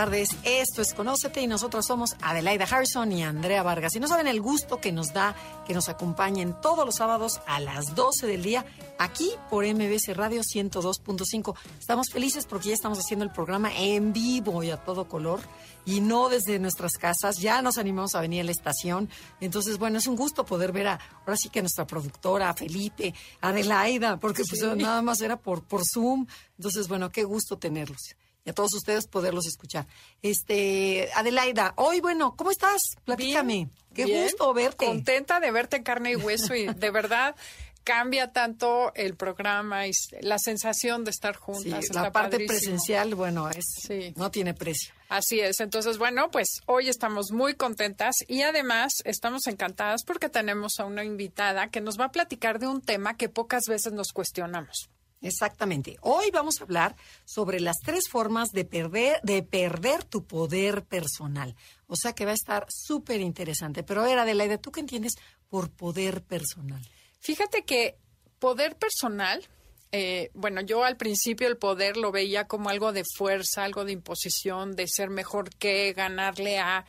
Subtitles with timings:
[0.00, 3.94] Tardes, esto es Conócete y nosotros somos Adelaida Harrison y Andrea Vargas.
[3.96, 5.36] Y no saben el gusto que nos da
[5.66, 8.64] que nos acompañen todos los sábados a las 12 del día
[8.98, 11.54] aquí por MBC Radio 102.5.
[11.78, 15.40] Estamos felices porque ya estamos haciendo el programa en vivo y a todo color
[15.84, 17.36] y no desde nuestras casas.
[17.36, 19.10] Ya nos animamos a venir a la estación.
[19.38, 22.54] Entonces, bueno, es un gusto poder ver a, ahora sí que a nuestra productora, a
[22.54, 23.12] Felipe,
[23.42, 26.26] Adelaida, porque pues nada más era por, por Zoom.
[26.56, 29.86] Entonces, bueno, qué gusto tenerlos y a todos ustedes poderlos escuchar.
[30.22, 32.80] Este, Adelaida, hoy, bueno, ¿cómo estás?
[33.04, 33.54] Platícame.
[33.54, 34.22] Bien, Qué bien.
[34.24, 34.86] gusto verte.
[34.86, 37.34] Contenta de verte en carne y hueso y de verdad
[37.82, 41.84] cambia tanto el programa y la sensación de estar Sí, juntas.
[41.94, 42.58] la parte padrísimo.
[42.58, 44.12] presencial, bueno, es Sí.
[44.16, 44.92] no tiene precio.
[45.08, 45.58] Así es.
[45.60, 51.04] Entonces, bueno, pues hoy estamos muy contentas y además estamos encantadas porque tenemos a una
[51.04, 54.88] invitada que nos va a platicar de un tema que pocas veces nos cuestionamos.
[55.22, 55.98] Exactamente.
[56.00, 61.54] Hoy vamos a hablar sobre las tres formas de perder, de perder tu poder personal.
[61.86, 63.82] O sea que va a estar súper interesante.
[63.82, 65.14] Pero a ver, Adelaida, ¿tú qué entiendes
[65.48, 66.80] por poder personal?
[67.20, 67.96] Fíjate que
[68.38, 69.46] poder personal,
[69.92, 73.92] eh, bueno, yo al principio el poder lo veía como algo de fuerza, algo de
[73.92, 76.86] imposición, de ser mejor que, ganarle a.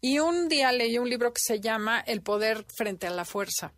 [0.00, 3.72] Y un día leí un libro que se llama El poder frente a la fuerza,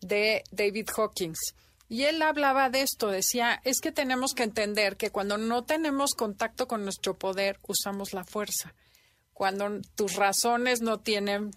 [0.00, 1.54] de David Hawkins.
[1.88, 6.14] Y él hablaba de esto, decía, es que tenemos que entender que cuando no tenemos
[6.14, 8.74] contacto con nuestro poder, usamos la fuerza.
[9.32, 11.52] Cuando tus razones no tienen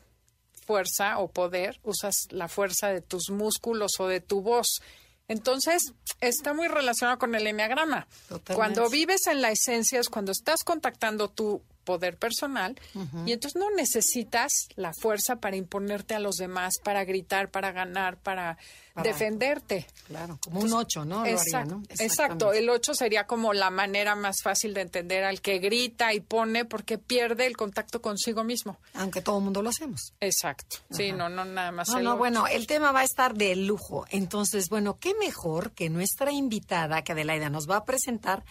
[0.67, 4.81] fuerza o poder, usas la fuerza de tus músculos o de tu voz.
[5.27, 8.07] Entonces, está muy relacionado con el enneagrama.
[8.27, 8.53] Totalmente.
[8.53, 12.79] Cuando vives en la esencia es cuando estás contactando tu poder personal
[13.25, 18.17] y entonces no necesitas la fuerza para imponerte a los demás, para gritar, para ganar,
[18.17, 18.59] para,
[18.93, 19.87] Para- defenderte.
[20.05, 21.21] Claro, como un ocho, ¿no?
[21.21, 21.81] Haría, Exacto, ¿no?
[21.89, 22.03] exacto.
[22.03, 22.59] Exactamente.
[22.59, 26.63] El 8 sería como la manera más fácil de entender al que grita y pone
[26.63, 28.77] porque pierde el contacto consigo mismo.
[28.93, 30.13] Aunque todo el mundo lo hacemos.
[30.19, 30.77] Exacto.
[30.91, 31.89] Sí, no, no nada más.
[31.89, 32.17] No, el no, ocho.
[32.19, 34.05] bueno, el tema va a estar de lujo.
[34.11, 38.43] Entonces, bueno, qué mejor que nuestra invitada, que Adelaida nos va a presentar,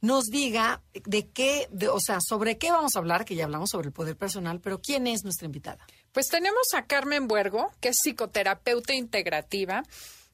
[0.00, 3.70] nos diga de qué, de- o sea, sobre qué vamos a hablar, que ya hablamos
[3.70, 5.84] sobre el poder personal, pero ¿quién es nuestra invitada?
[6.12, 9.82] Pues tenemos a Carmen Buergo, que es psicoterapeuta integrativa.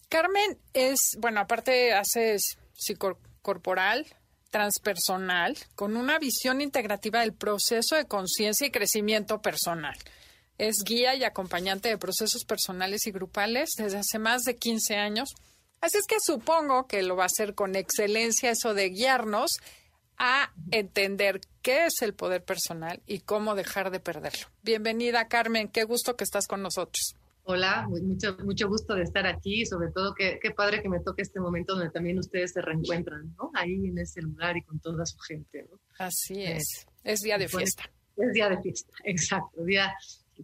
[0.08, 2.36] Carmen es, bueno, aparte hace
[2.74, 4.06] psicocorporal,
[4.50, 9.96] transpersonal, con una visión integrativa del proceso de conciencia y crecimiento personal.
[10.58, 15.30] Es guía y acompañante de procesos personales y grupales desde hace más de 15 años.
[15.82, 19.50] Así es que supongo que lo va a hacer con excelencia eso de guiarnos
[20.16, 24.46] a entender qué es el poder personal y cómo dejar de perderlo.
[24.62, 25.68] Bienvenida, Carmen.
[25.68, 27.16] Qué gusto que estás con nosotros.
[27.44, 30.88] Hola, mu- mucho, mucho gusto de estar aquí y sobre todo que, qué padre que
[30.88, 33.50] me toque este momento donde también ustedes se reencuentran, ¿no?
[33.54, 35.80] Ahí en ese lugar y con toda su gente, ¿no?
[35.98, 36.86] Así es.
[37.02, 37.90] Es día de fiesta.
[38.16, 39.92] Es día de fiesta, exacto, día.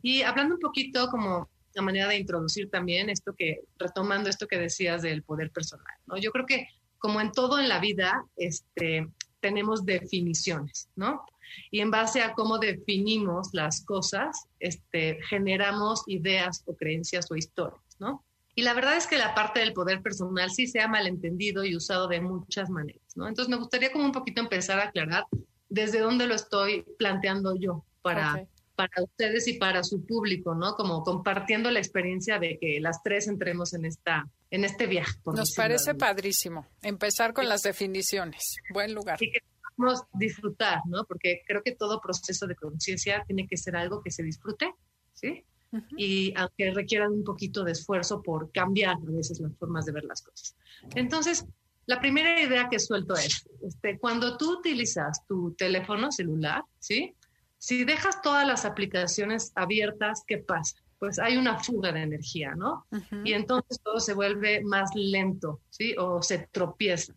[0.02, 1.48] Y hablando un poquito como
[1.78, 6.16] la manera de introducir también esto que, retomando esto que decías del poder personal, ¿no?
[6.16, 6.66] Yo creo que
[6.98, 9.08] como en todo en la vida, este,
[9.38, 11.24] tenemos definiciones, ¿no?
[11.70, 17.80] Y en base a cómo definimos las cosas, este, generamos ideas o creencias o historias,
[18.00, 18.24] ¿no?
[18.56, 21.76] Y la verdad es que la parte del poder personal sí se ha malentendido y
[21.76, 23.28] usado de muchas maneras, ¿no?
[23.28, 25.26] Entonces me gustaría como un poquito empezar a aclarar
[25.68, 28.48] desde dónde lo estoy planteando yo para, Ok.
[28.78, 30.76] Para ustedes y para su público, ¿no?
[30.76, 35.18] Como compartiendo la experiencia de que las tres entremos en esta en este viaje.
[35.26, 38.58] Nos parece padrísimo empezar con las definiciones.
[38.72, 39.20] Buen lugar.
[39.20, 39.40] y que
[39.76, 41.04] podamos disfrutar, ¿no?
[41.06, 44.72] Porque creo que todo proceso de conciencia tiene que ser algo que se disfrute,
[45.12, 45.44] ¿sí?
[45.72, 45.84] Ujú.
[45.96, 50.04] Y aunque requieran un poquito de esfuerzo por cambiar a veces las formas de ver
[50.04, 50.54] las cosas.
[50.94, 51.44] Entonces,
[51.86, 57.14] la primera idea que suelto es, este, cuando tú utilizas tu teléfono celular, ¿sí?
[57.58, 60.76] Si dejas todas las aplicaciones abiertas, ¿qué pasa?
[60.98, 62.86] Pues hay una fuga de energía, ¿no?
[63.24, 65.94] Y entonces todo se vuelve más lento, ¿sí?
[65.98, 67.14] O se tropieza.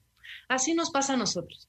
[0.50, 1.68] Así nos pasa a nosotros.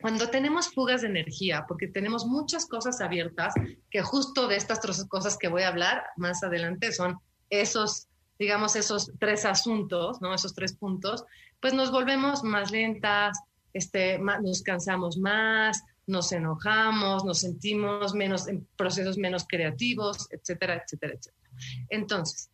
[0.00, 3.54] Cuando tenemos fugas de energía, porque tenemos muchas cosas abiertas,
[3.90, 7.18] que justo de estas otras cosas que voy a hablar más adelante son
[7.50, 8.08] esos
[8.40, 10.34] digamos, esos tres asuntos, ¿no?
[10.34, 11.24] Esos tres puntos,
[11.60, 13.38] pues nos volvemos más lentas,
[13.74, 21.14] este, nos cansamos más, nos enojamos, nos sentimos menos en procesos menos creativos, etcétera, etcétera,
[21.14, 21.50] etcétera.
[21.88, 22.50] Entonces,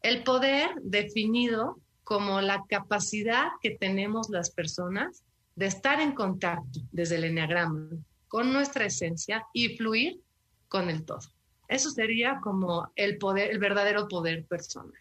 [0.00, 5.22] el poder definido como la capacidad que tenemos las personas
[5.54, 7.90] de estar en contacto desde el enneagrama
[8.28, 10.20] con nuestra esencia y fluir
[10.68, 11.20] con el todo.
[11.68, 14.98] Eso sería como el poder, el verdadero poder personal.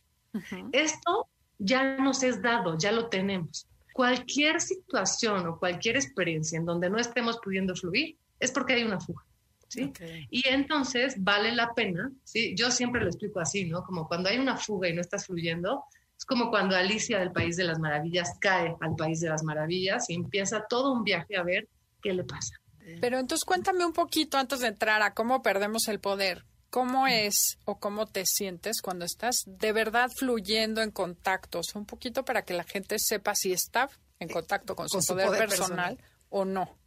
[0.71, 1.27] Esto
[1.57, 3.67] ya nos es dado, ya lo tenemos.
[3.93, 8.99] Cualquier situación o cualquier experiencia en donde no estemos pudiendo fluir es porque hay una
[8.99, 9.23] fuga.
[9.67, 9.91] ¿sí?
[10.29, 12.53] Y entonces vale la pena, ¿sí?
[12.55, 13.83] yo siempre lo explico así, ¿no?
[13.83, 15.85] Como cuando hay una fuga y no estás fluyendo,
[16.17, 20.09] es como cuando Alicia del País de las Maravillas cae al País de las Maravillas
[20.09, 21.67] y empieza todo un viaje a ver
[22.01, 22.55] qué le pasa.
[22.99, 26.45] Pero entonces cuéntame un poquito antes de entrar a cómo perdemos el poder.
[26.71, 31.75] ¿Cómo es o cómo te sientes cuando estás de verdad fluyendo en contactos?
[31.75, 33.89] Un poquito para que la gente sepa si está
[34.19, 35.97] en contacto con su, poder, personal,
[36.29, 36.77] o no.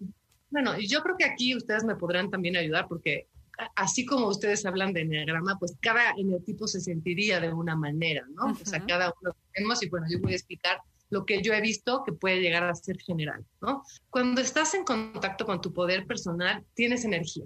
[0.49, 3.29] Bueno, y yo creo que aquí ustedes me podrán también ayudar porque
[3.77, 8.53] así como ustedes hablan de enneagrama, pues cada eneotipo se sentiría de una manera, ¿no?
[8.53, 10.79] O sea, cada uno tenemos y bueno, yo voy a explicar
[11.11, 13.83] lo que yo he visto que puede llegar a ser general, ¿no?
[14.09, 17.45] Cuando estás en contacto con tu poder personal, tienes energía,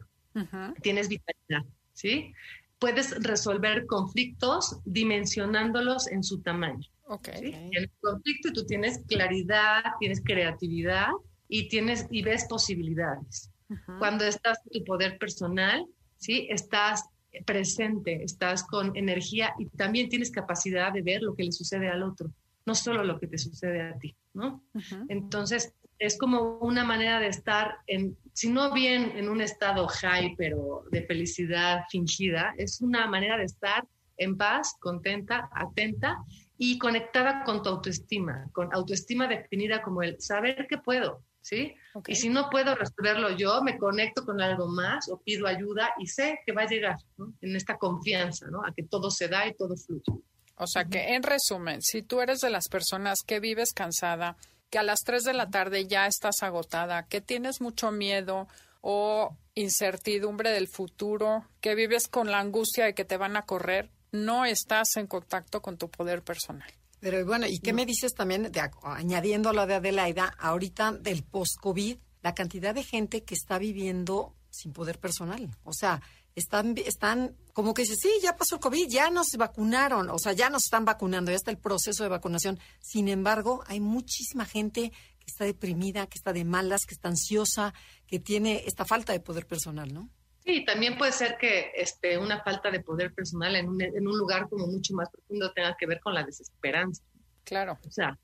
[0.82, 1.64] tienes vitalidad,
[1.98, 2.32] ¿sí?
[2.78, 6.86] Puedes resolver conflictos dimensionándolos en su tamaño.
[7.06, 7.52] Okay.
[7.54, 11.08] En el conflicto tú tienes claridad, tienes creatividad
[11.48, 13.50] y, tienes, y ves posibilidades.
[13.98, 15.84] Cuando estás en tu poder personal,
[16.16, 16.46] ¿sí?
[16.50, 17.04] estás
[17.44, 22.02] presente, estás con energía y también tienes capacidad de ver lo que le sucede al
[22.02, 22.30] otro,
[22.64, 24.16] no solo lo que te sucede a ti.
[24.32, 24.62] ¿no?
[25.08, 30.34] Entonces, es como una manera de estar, en, si no bien en un estado high,
[30.36, 33.84] pero de felicidad fingida, es una manera de estar
[34.16, 36.18] en paz, contenta, atenta
[36.56, 41.74] y conectada con tu autoestima, con autoestima definida como el saber que puedo, ¿sí?
[42.06, 46.06] Y si no puedo resolverlo yo, me conecto con algo más o pido ayuda y
[46.06, 47.32] sé que va a llegar, ¿no?
[47.40, 48.64] En esta confianza, ¿no?
[48.64, 50.22] A que todo se da y todo fluye.
[50.56, 54.36] O sea que, en resumen, si tú eres de las personas que vives cansada,
[54.70, 58.48] que a las 3 de la tarde ya estás agotada, que tienes mucho miedo
[58.80, 63.90] o incertidumbre del futuro, que vives con la angustia de que te van a correr,
[64.12, 66.72] no estás en contacto con tu poder personal.
[67.00, 68.50] Pero bueno, ¿y qué me dices también,
[68.82, 74.34] añadiendo a la de Adelaida, ahorita del post-COVID, la cantidad de gente que está viviendo
[74.58, 75.48] sin poder personal?
[75.62, 76.02] O sea,
[76.34, 80.32] están, están como que dice, sí, ya pasó el COVID, ya nos vacunaron, o sea,
[80.32, 82.58] ya nos están vacunando, ya está el proceso de vacunación.
[82.80, 87.74] Sin embargo, hay muchísima gente que está deprimida, que está de malas, que está ansiosa,
[88.06, 90.08] que tiene esta falta de poder personal, ¿no?
[90.44, 94.16] Sí, también puede ser que este, una falta de poder personal en un, en un
[94.16, 97.02] lugar como mucho más profundo tenga que ver con la desesperanza.
[97.44, 97.78] Claro.
[97.86, 98.18] O sea,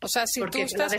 [0.00, 0.92] o sea si tú estás...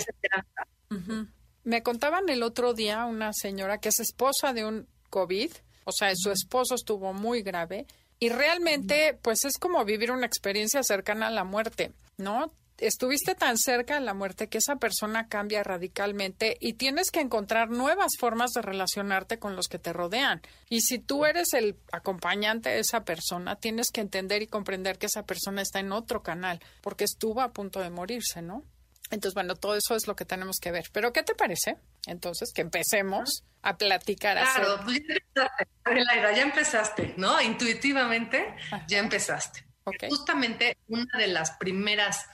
[1.63, 5.51] Me contaban el otro día una señora que es esposa de un COVID,
[5.83, 7.85] o sea, su esposo estuvo muy grave
[8.19, 12.51] y realmente pues es como vivir una experiencia cercana a la muerte, ¿no?
[12.77, 17.69] Estuviste tan cerca de la muerte que esa persona cambia radicalmente y tienes que encontrar
[17.69, 20.41] nuevas formas de relacionarte con los que te rodean.
[20.69, 25.07] Y si tú eres el acompañante de esa persona, tienes que entender y comprender que
[25.07, 28.63] esa persona está en otro canal porque estuvo a punto de morirse, ¿no?
[29.11, 30.85] Entonces, bueno, todo eso es lo que tenemos que ver.
[30.91, 31.77] Pero, ¿qué te parece?
[32.05, 34.37] Entonces, que empecemos a platicar.
[34.37, 37.41] Claro, pues ya empezaste, ya empezaste, ¿no?
[37.41, 38.55] Intuitivamente
[38.87, 39.65] ya empezaste.
[40.07, 42.25] Justamente una de las primeras,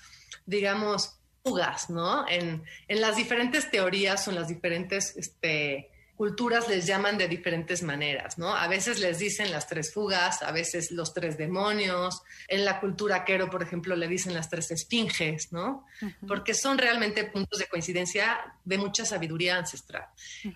[0.45, 2.27] digamos, fugas, ¿no?
[2.27, 7.83] En, en las diferentes teorías o en las diferentes este, culturas les llaman de diferentes
[7.83, 8.55] maneras, ¿no?
[8.55, 12.21] A veces les dicen las tres fugas, a veces los tres demonios.
[12.47, 15.85] En la cultura quero, por ejemplo, le dicen las tres esfinges, ¿no?
[16.27, 20.05] Porque son realmente puntos de coincidencia de mucha sabiduría ancestral.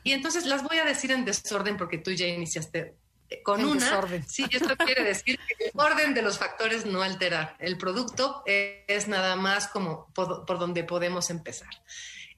[0.04, 2.96] Y entonces las voy a decir en desorden porque tú ya iniciaste
[3.44, 3.84] con una.
[3.84, 4.28] Desorden.
[4.28, 7.56] Sí, esto quiere decir que el orden de los factores no altera.
[7.60, 11.70] El producto es nada más como por, por donde podemos empezar.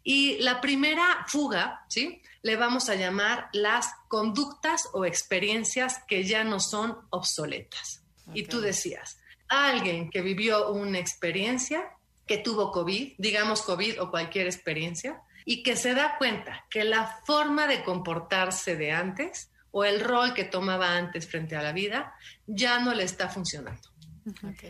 [0.04, 2.22] Y la primera fuga, ¿sí?
[2.42, 8.04] le vamos a llamar las conductas o experiencias que ya no son obsoletas.
[8.34, 11.92] Y tú decías, alguien que vivió una experiencia,
[12.26, 17.20] que tuvo COVID, digamos COVID o cualquier experiencia, y que se da cuenta que la
[17.26, 22.14] forma de comportarse de antes o el rol que tomaba antes frente a la vida
[22.48, 23.90] ya no le está funcionando.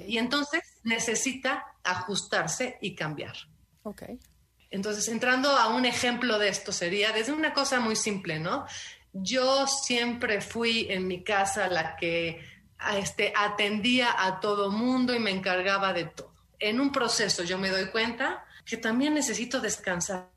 [0.07, 3.35] Y entonces necesita ajustarse y cambiar.
[3.83, 4.19] Okay.
[4.71, 8.65] Entonces, entrando a un ejemplo de esto, sería desde una cosa muy simple, ¿no?
[9.13, 12.41] Yo siempre fui en mi casa la que
[12.97, 16.33] este, atendía a todo mundo y me encargaba de todo.
[16.57, 20.29] En un proceso yo me doy cuenta que también necesito descansar.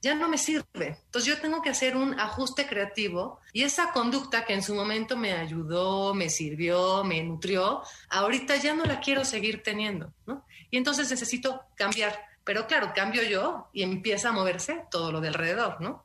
[0.00, 0.98] Ya no me sirve.
[1.04, 5.16] Entonces yo tengo que hacer un ajuste creativo y esa conducta que en su momento
[5.16, 10.44] me ayudó, me sirvió, me nutrió, ahorita ya no la quiero seguir teniendo, ¿no?
[10.70, 12.31] Y entonces necesito cambiar.
[12.44, 16.04] Pero claro, cambio yo y empieza a moverse todo lo de alrededor, ¿no?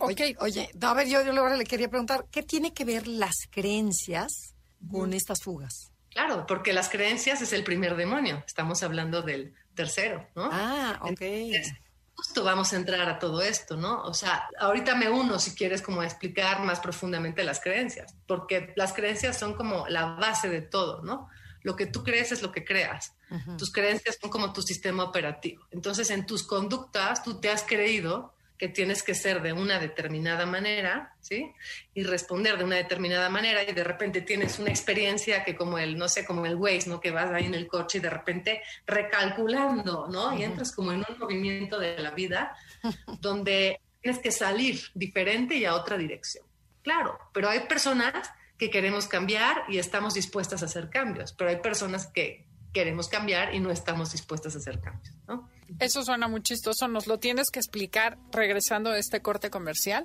[0.00, 3.48] Oye, oye, a ver, yo, yo ahora le quería preguntar, ¿qué tiene que ver las
[3.50, 4.54] creencias
[4.90, 5.92] con estas fugas?
[6.10, 8.42] Claro, porque las creencias es el primer demonio.
[8.46, 10.48] Estamos hablando del tercero, ¿no?
[10.52, 11.20] Ah, ok.
[11.20, 11.74] Entonces,
[12.14, 14.02] justo vamos a entrar a todo esto, ¿no?
[14.02, 18.72] O sea, ahorita me uno si quieres como a explicar más profundamente las creencias, porque
[18.74, 21.28] las creencias son como la base de todo, ¿no?
[21.62, 23.14] Lo que tú crees es lo que creas.
[23.58, 25.66] Tus creencias son como tu sistema operativo.
[25.70, 30.44] Entonces, en tus conductas, tú te has creído que tienes que ser de una determinada
[30.44, 31.52] manera, ¿sí?
[31.94, 35.96] Y responder de una determinada manera y de repente tienes una experiencia que como el,
[35.96, 37.00] no sé, como el Waze, ¿no?
[37.00, 40.36] Que vas ahí en el coche y de repente recalculando, ¿no?
[40.36, 42.56] Y entras como en un movimiento de la vida
[43.20, 46.44] donde tienes que salir diferente y a otra dirección.
[46.82, 51.56] Claro, pero hay personas que queremos cambiar y estamos dispuestas a hacer cambios, pero hay
[51.56, 55.48] personas que queremos cambiar y no estamos dispuestas a hacer cambios, ¿no?
[55.78, 56.88] Eso suena muy chistoso.
[56.88, 60.04] Nos lo tienes que explicar regresando a este corte comercial.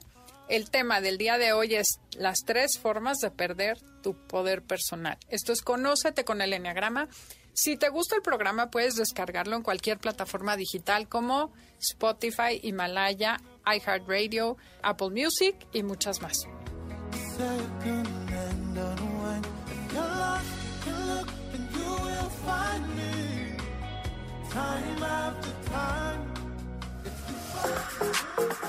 [0.49, 5.17] El tema del día de hoy es las tres formas de perder tu poder personal.
[5.29, 7.07] Esto es Conócete con el Enneagrama.
[7.53, 14.57] Si te gusta el programa, puedes descargarlo en cualquier plataforma digital como Spotify, Himalaya, iHeartRadio,
[14.81, 16.45] Apple Music y muchas más.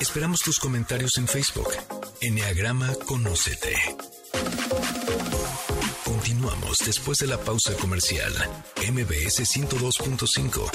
[0.01, 1.69] Esperamos tus comentarios en Facebook.
[2.21, 3.75] Enneagrama Conócete.
[6.05, 8.33] Continuamos después de la pausa comercial.
[8.77, 10.71] MBS 102.5.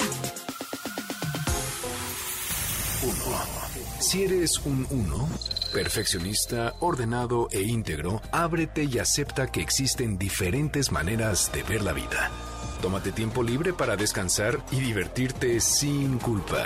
[3.02, 3.60] 1.
[4.00, 5.28] Si eres un 1,
[5.72, 12.30] perfeccionista, ordenado e íntegro, ábrete y acepta que existen diferentes maneras de ver la vida.
[12.82, 16.64] Tómate tiempo libre para descansar y divertirte sin culpa.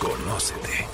[0.00, 0.86] Conócete.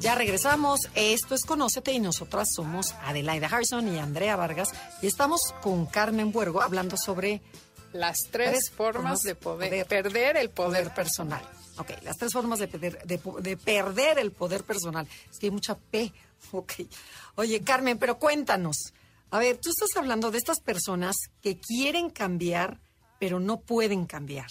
[0.00, 0.80] Ya regresamos.
[0.94, 4.68] Esto es Conócete y nosotras somos Adelaida Harrison y Andrea Vargas
[5.00, 7.40] y estamos con Carmen Buergo hablando sobre
[7.92, 11.42] Las tres, Tres formas formas de poder, poder- perder el poder, poder personal.
[11.78, 15.06] Ok, las tres formas de, perder- de perder el poder personal.
[15.30, 16.12] Es que hay mucha P.
[16.52, 16.72] Ok.
[17.36, 18.92] Oye, Carmen, pero cuéntanos.
[19.30, 22.80] A ver, tú estás hablando de estas personas que quieren cambiar,
[23.20, 24.48] pero no pueden cambiar.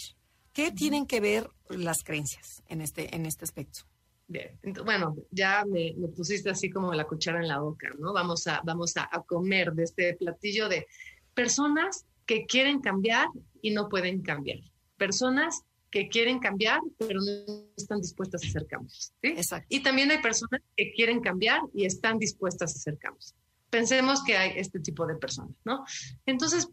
[0.53, 3.81] ¿Qué tienen que ver las creencias en este, en este aspecto?
[4.27, 8.13] Bien, bueno, ya me, me pusiste así como la cuchara en la boca, ¿no?
[8.13, 10.87] Vamos a, vamos a, a comer de este platillo de
[11.33, 13.27] personas que quieren cambiar
[13.61, 14.59] y no pueden cambiar.
[14.97, 19.13] Personas que quieren cambiar, pero no están dispuestas a hacer cambios.
[19.21, 19.27] ¿sí?
[19.29, 19.67] Exacto.
[19.69, 23.35] Y también hay personas que quieren cambiar y están dispuestas a hacer cambios.
[23.69, 25.85] Pensemos que hay este tipo de personas, ¿no?
[26.25, 26.67] Entonces,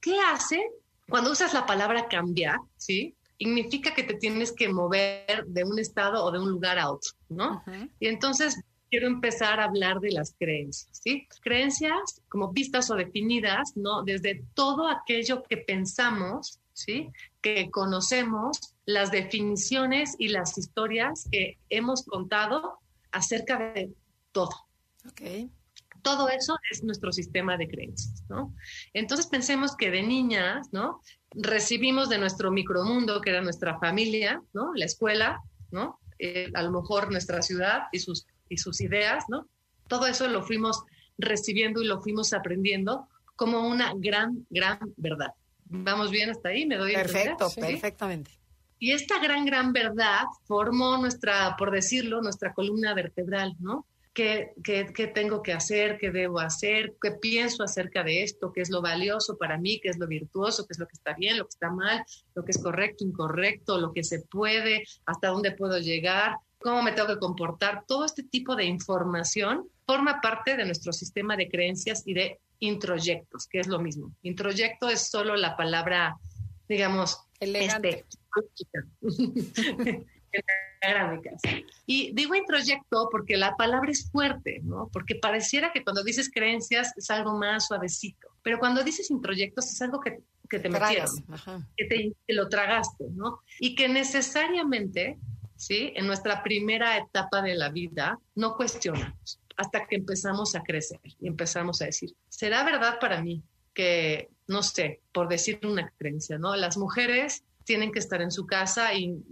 [0.00, 0.60] ¿qué hace
[1.08, 3.14] cuando usas la palabra cambiar, ¿sí?
[3.38, 7.12] Significa que te tienes que mover de un estado o de un lugar a otro,
[7.28, 7.62] ¿no?
[7.98, 11.26] Y entonces quiero empezar a hablar de las creencias, ¿sí?
[11.42, 14.02] Creencias como vistas o definidas, ¿no?
[14.04, 17.10] Desde todo aquello que pensamos, ¿sí?
[17.44, 22.78] Que conocemos, las definiciones y las historias que hemos contado
[23.12, 23.92] acerca de
[24.32, 24.48] todo.
[26.00, 28.54] Todo eso es nuestro sistema de creencias, ¿no?
[28.94, 31.02] Entonces pensemos que de niñas, ¿no?
[31.32, 34.72] Recibimos de nuestro micromundo, que era nuestra familia, ¿no?
[34.74, 36.00] La escuela, ¿no?
[36.18, 39.46] Eh, a lo mejor nuestra ciudad y sus, y sus ideas, ¿no?
[39.86, 40.82] Todo eso lo fuimos
[41.18, 45.34] recibiendo y lo fuimos aprendiendo como una gran, gran verdad.
[45.66, 46.66] ¿Vamos bien hasta ahí?
[46.66, 46.92] ¿Me doy?
[46.94, 47.60] Perfecto, ¿Sí?
[47.60, 48.30] perfectamente.
[48.78, 53.86] Y esta gran, gran verdad formó nuestra, por decirlo, nuestra columna vertebral, ¿no?
[54.12, 55.98] ¿Qué, qué, qué tengo que hacer?
[55.98, 56.94] ¿Qué debo hacer?
[57.02, 58.52] ¿Qué pienso acerca de esto?
[58.52, 59.80] ¿Qué es lo valioso para mí?
[59.80, 60.66] ¿Qué es lo virtuoso?
[60.66, 61.38] ¿Qué es lo que está bien?
[61.38, 62.04] ¿Lo que está mal?
[62.34, 63.04] ¿Lo que es correcto?
[63.04, 63.78] ¿Incorrecto?
[63.78, 64.84] ¿Lo que se puede?
[65.06, 66.36] ¿Hasta dónde puedo llegar?
[66.58, 67.84] ¿Cómo me tengo que comportar?
[67.88, 73.46] Todo este tipo de información forma parte de nuestro sistema de creencias y de introyectos,
[73.46, 74.12] que es lo mismo.
[74.22, 76.16] Introyecto es solo la palabra,
[76.68, 78.04] digamos, Elegante.
[79.02, 80.06] este.
[81.86, 84.88] Y digo introyecto porque la palabra es fuerte, ¿no?
[84.92, 89.80] Porque pareciera que cuando dices creencias es algo más suavecito, pero cuando dices introyectos es
[89.82, 90.18] algo que,
[90.48, 91.08] que te metieron.
[91.28, 91.66] Ajá.
[91.76, 93.40] que, te, lo tragaste, ¿no?
[93.60, 95.18] Y que necesariamente
[95.56, 95.92] ¿sí?
[95.94, 101.26] En nuestra primera etapa de la vida, no cuestionamos hasta que empezamos a crecer y
[101.26, 103.42] empezamos a decir, ¿será verdad para mí
[103.72, 106.56] que, no sé, por decir una creencia, ¿no?
[106.56, 109.22] Las mujeres tienen que estar en su casa y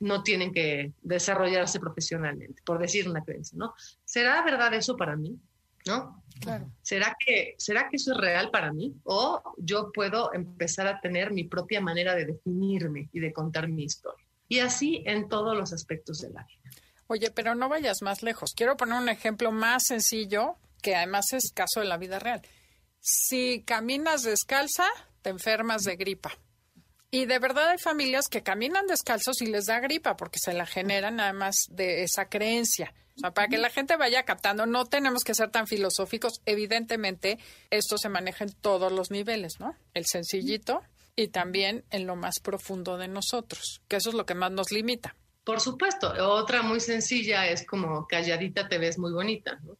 [0.00, 3.74] no tienen que desarrollarse profesionalmente, por decir una creencia, ¿no?
[4.04, 5.38] ¿Será verdad eso para mí?
[5.86, 6.22] ¿No?
[6.40, 6.70] Claro.
[6.82, 8.94] ¿Será que, ¿Será que eso es real para mí?
[9.04, 13.84] ¿O yo puedo empezar a tener mi propia manera de definirme y de contar mi
[13.84, 14.26] historia?
[14.48, 16.70] Y así en todos los aspectos de la vida.
[17.14, 18.54] Oye, pero no vayas más lejos.
[18.56, 22.42] Quiero poner un ejemplo más sencillo, que además es caso de la vida real.
[23.00, 24.88] Si caminas descalza,
[25.22, 26.36] te enfermas de gripa.
[27.12, 30.66] Y de verdad hay familias que caminan descalzos y les da gripa porque se la
[30.66, 32.92] generan además de esa creencia.
[33.16, 36.40] O sea, para que la gente vaya captando, no tenemos que ser tan filosóficos.
[36.46, 37.38] Evidentemente,
[37.70, 39.76] esto se maneja en todos los niveles, ¿no?
[39.94, 40.82] El sencillito
[41.14, 44.72] y también en lo más profundo de nosotros, que eso es lo que más nos
[44.72, 45.14] limita.
[45.44, 49.76] Por supuesto, otra muy sencilla es como calladita te ves muy bonita, ¿no?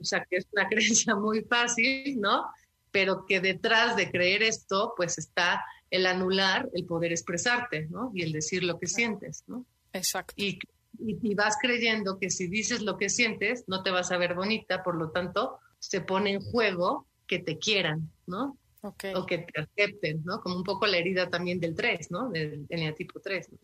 [0.00, 2.46] O sea, que es una creencia muy fácil, ¿no?
[2.90, 8.10] Pero que detrás de creer esto, pues está el anular el poder expresarte, ¿no?
[8.14, 9.64] Y el decir lo que sientes, ¿no?
[9.92, 10.34] Exacto.
[10.36, 10.58] Y,
[10.98, 14.34] y, y vas creyendo que si dices lo que sientes, no te vas a ver
[14.34, 18.56] bonita, por lo tanto, se pone en juego que te quieran, ¿no?
[18.82, 19.04] Ok.
[19.14, 20.40] O que te acepten, ¿no?
[20.40, 22.28] Como un poco la herida también del 3, ¿no?
[22.30, 23.58] Del eneatipo 3, ¿no?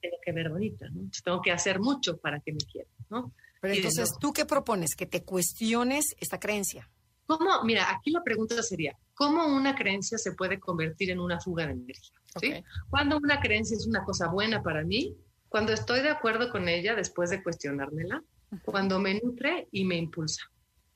[0.00, 1.00] Tengo que ver bonita, ¿no?
[1.00, 3.32] Entonces, tengo que hacer mucho para que me quieran, ¿no?
[3.60, 4.94] Pero Y entonces, ¿tú qué propones?
[4.96, 6.88] Que te cuestiones esta creencia.
[7.26, 7.62] ¿Cómo?
[7.64, 11.72] Mira, aquí la pregunta sería, ¿cómo una creencia se puede convertir en una fuga de
[11.72, 12.16] energía?
[12.40, 12.52] ¿sí?
[12.54, 12.64] Ok.
[12.88, 15.14] Cuando una creencia es una cosa buena para mí,
[15.48, 18.22] cuando estoy de acuerdo con ella después de cuestionármela,
[18.64, 20.42] cuando me nutre y me impulsa.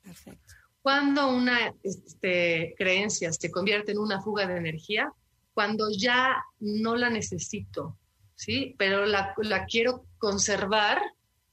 [0.03, 0.55] Perfecto.
[0.85, 5.11] Cuando una este, creencia se convierte en una fuga de energía,
[5.55, 7.97] cuando ya no la necesito,
[8.35, 8.75] ¿sí?
[8.77, 11.01] Pero la, la quiero conservar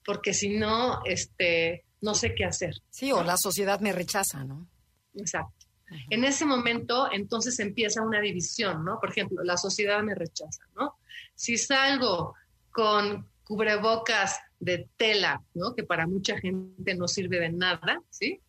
[0.03, 2.73] porque si no, este, no sé qué hacer.
[2.89, 4.67] Sí, o la sociedad me rechaza, ¿no?
[5.15, 5.65] Exacto.
[6.09, 8.99] En ese momento, entonces empieza una división, ¿no?
[8.99, 10.97] Por ejemplo, la sociedad me rechaza, ¿no?
[11.35, 12.35] Si salgo
[12.69, 15.73] con cubrebocas de tela, ¿no?
[15.73, 18.41] Que para mucha gente no sirve de nada, ¿sí?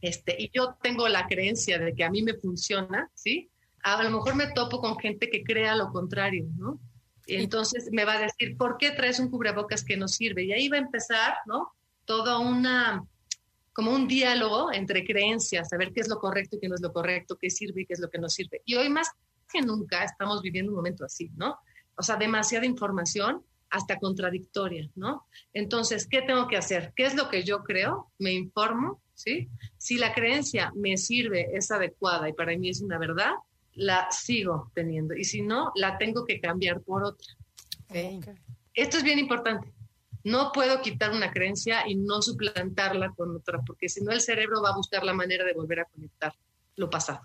[0.00, 3.50] Este, y yo tengo la creencia de que a mí me funciona, ¿sí?
[3.82, 6.80] A lo mejor me topo con gente que crea lo contrario, ¿no?
[7.26, 10.44] Y entonces me va a decir, ¿por qué traes un cubrebocas que no sirve?
[10.44, 11.72] Y ahí va a empezar, ¿no?
[12.04, 13.04] Toda una,
[13.72, 16.92] como un diálogo entre creencias, saber qué es lo correcto y qué no es lo
[16.92, 18.62] correcto, qué sirve y qué es lo que no sirve.
[18.64, 19.10] Y hoy más
[19.52, 21.58] que nunca estamos viviendo un momento así, ¿no?
[21.96, 25.26] O sea, demasiada información hasta contradictoria, ¿no?
[25.52, 26.92] Entonces, ¿qué tengo que hacer?
[26.94, 28.12] ¿Qué es lo que yo creo?
[28.18, 29.48] Me informo, ¿sí?
[29.76, 33.32] Si la creencia me sirve, es adecuada y para mí es una verdad,
[33.74, 35.14] la sigo teniendo.
[35.14, 37.26] Y si no, la tengo que cambiar por otra.
[38.74, 39.72] Esto es bien importante.
[40.22, 44.60] No puedo quitar una creencia y no suplantarla con otra, porque si no el cerebro
[44.62, 46.32] va a buscar la manera de volver a conectar
[46.76, 47.22] lo pasado.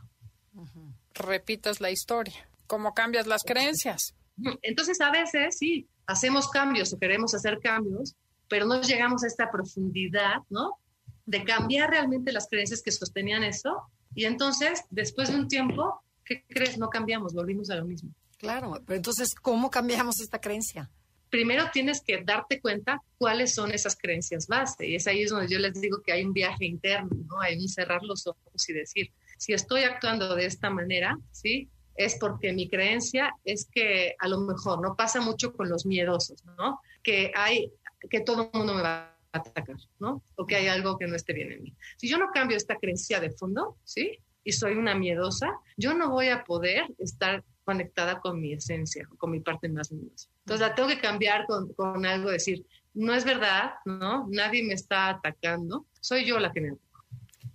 [1.14, 2.48] Repitas la historia.
[2.68, 4.14] ¿Cómo cambias las creencias?
[4.62, 8.16] Entonces, a veces sí, hacemos cambios o queremos hacer cambios,
[8.48, 10.78] pero no llegamos a esta profundidad, ¿no?
[11.26, 13.84] De cambiar realmente las creencias que sostenían eso.
[14.16, 16.78] Y entonces, después de un tiempo, ¿qué crees?
[16.78, 18.12] No cambiamos, volvimos a lo mismo.
[18.38, 20.90] Claro, pero entonces, ¿cómo cambiamos esta creencia?
[21.30, 24.88] Primero tienes que darte cuenta cuáles son esas creencias base.
[24.88, 27.40] Y es ahí es donde yo les digo que hay un viaje interno, ¿no?
[27.40, 31.70] Hay un cerrar los ojos y decir, si estoy actuando de esta manera, ¿sí?
[31.96, 36.44] Es porque mi creencia es que a lo mejor no pasa mucho con los miedosos,
[36.58, 36.82] ¿no?
[37.04, 37.72] Que hay,
[38.10, 40.24] que todo el mundo me va atacar, ¿no?
[40.36, 41.76] O que hay algo que no esté bien en mí.
[41.98, 44.18] Si yo no cambio esta creencia de fondo, ¿sí?
[44.44, 49.32] Y soy una miedosa, yo no voy a poder estar conectada con mi esencia, con
[49.32, 50.30] mi parte más miedosa.
[50.40, 54.28] Entonces la tengo que cambiar con, con algo, decir, no es verdad, ¿no?
[54.30, 56.88] Nadie me está atacando, soy yo la que me ataca.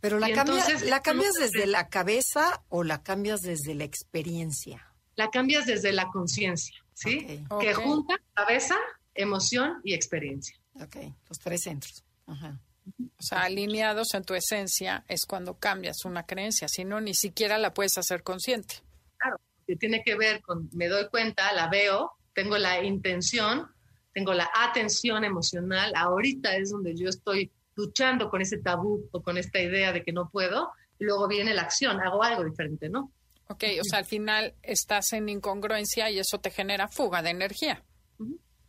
[0.00, 3.74] Pero la, cambia- entonces, ¿la cambias ¿cómo se desde la cabeza o la cambias desde
[3.74, 4.86] la experiencia?
[5.16, 7.44] La cambias desde la conciencia, ¿sí?
[7.60, 8.76] Que junta cabeza,
[9.14, 10.56] emoción y experiencia.
[10.80, 10.96] Ok,
[11.28, 12.04] los tres centros.
[12.26, 12.60] Ajá.
[13.00, 17.58] O sea, alineados en tu esencia es cuando cambias una creencia, si no, ni siquiera
[17.58, 18.76] la puedes hacer consciente.
[19.18, 23.68] Claro, que tiene que ver con, me doy cuenta, la veo, tengo la intención,
[24.12, 29.36] tengo la atención emocional, ahorita es donde yo estoy luchando con ese tabú o con
[29.36, 33.12] esta idea de que no puedo, y luego viene la acción, hago algo diferente, ¿no?
[33.48, 37.82] Ok, o sea, al final estás en incongruencia y eso te genera fuga de energía.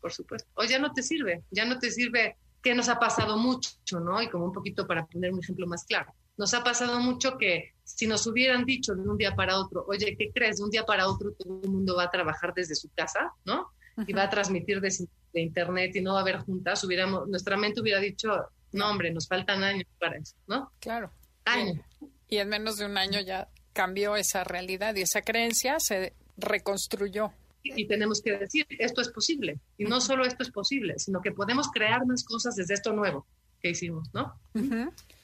[0.02, 0.50] Por supuesto.
[0.56, 4.22] O ya no te sirve, ya no te sirve, que nos ha pasado mucho, ¿no?
[4.22, 6.14] Y como un poquito para poner un ejemplo más claro.
[6.38, 10.16] Nos ha pasado mucho que si nos hubieran dicho de un día para otro, oye,
[10.18, 10.58] ¿qué crees?
[10.58, 13.72] De un día para otro todo el mundo va a trabajar desde su casa, ¿no?
[14.06, 14.94] y va a transmitir de,
[15.34, 18.30] de internet y no va a haber juntas, hubiéramos, nuestra mente hubiera dicho,
[18.74, 20.72] no hombre, nos faltan años para eso, ¿no?
[20.80, 21.12] Claro.
[21.46, 21.80] Años.
[22.28, 27.32] Y en menos de un año ya cambió esa realidad y esa creencia se reconstruyó.
[27.76, 29.60] Y tenemos que decir, esto es posible.
[29.78, 33.26] Y no solo esto es posible, sino que podemos crear más cosas desde esto nuevo
[33.62, 34.36] que hicimos, ¿no?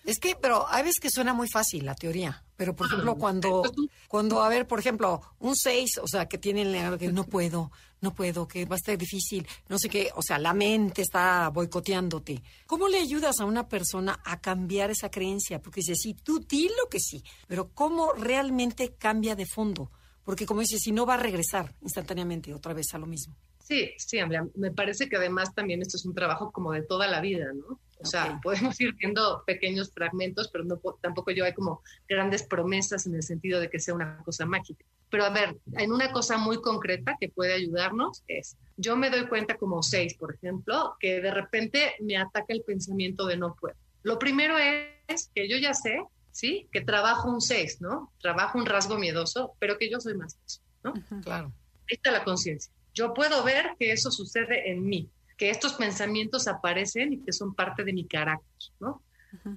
[0.05, 2.43] Es que, pero hay veces que suena muy fácil la teoría.
[2.57, 6.07] Pero, por ejemplo, Ah, cuando, pues tú- cuando, a ver, por ejemplo, un 6, o
[6.07, 9.89] sea, que tienen que no puedo, no puedo, que va a estar difícil, no sé
[9.89, 12.41] qué, o sea, la mente está boicoteándote.
[12.65, 15.61] ¿Cómo le ayudas a una persona a cambiar esa creencia?
[15.61, 19.91] Porque dice, sí, tú di lo que sí, pero ¿cómo realmente cambia de fondo?
[20.23, 23.35] Porque, como dices, si no va a regresar instantáneamente otra vez a lo mismo.
[23.59, 24.45] Sí, sí, Andrea.
[24.55, 27.79] Me parece que además también esto es un trabajo como de toda la vida, ¿no?
[27.99, 28.41] O sea, Ok.
[28.43, 33.15] podemos ir viendo pequeños fragmentos, pero no po- tampoco yo hay como grandes promesas en
[33.15, 34.83] el sentido de que sea una cosa mágica.
[35.09, 39.27] Pero a ver, en una cosa muy concreta que puede ayudarnos es, yo me doy
[39.27, 43.75] cuenta como seis, por ejemplo, que de repente me ataca el pensamiento de no puedo.
[44.01, 46.67] Lo primero es que yo ya sé, ¿sí?
[46.71, 48.11] Que trabajo un seis, ¿no?
[48.21, 50.93] Trabajo un rasgo miedoso, pero que yo soy más que eso, ¿no?
[51.21, 51.53] Claro.
[51.89, 52.73] Ahí está la conciencia.
[52.93, 57.55] Yo puedo ver que eso sucede en mí, que estos pensamientos aparecen y que son
[57.55, 59.01] parte de mi carácter, ¿no?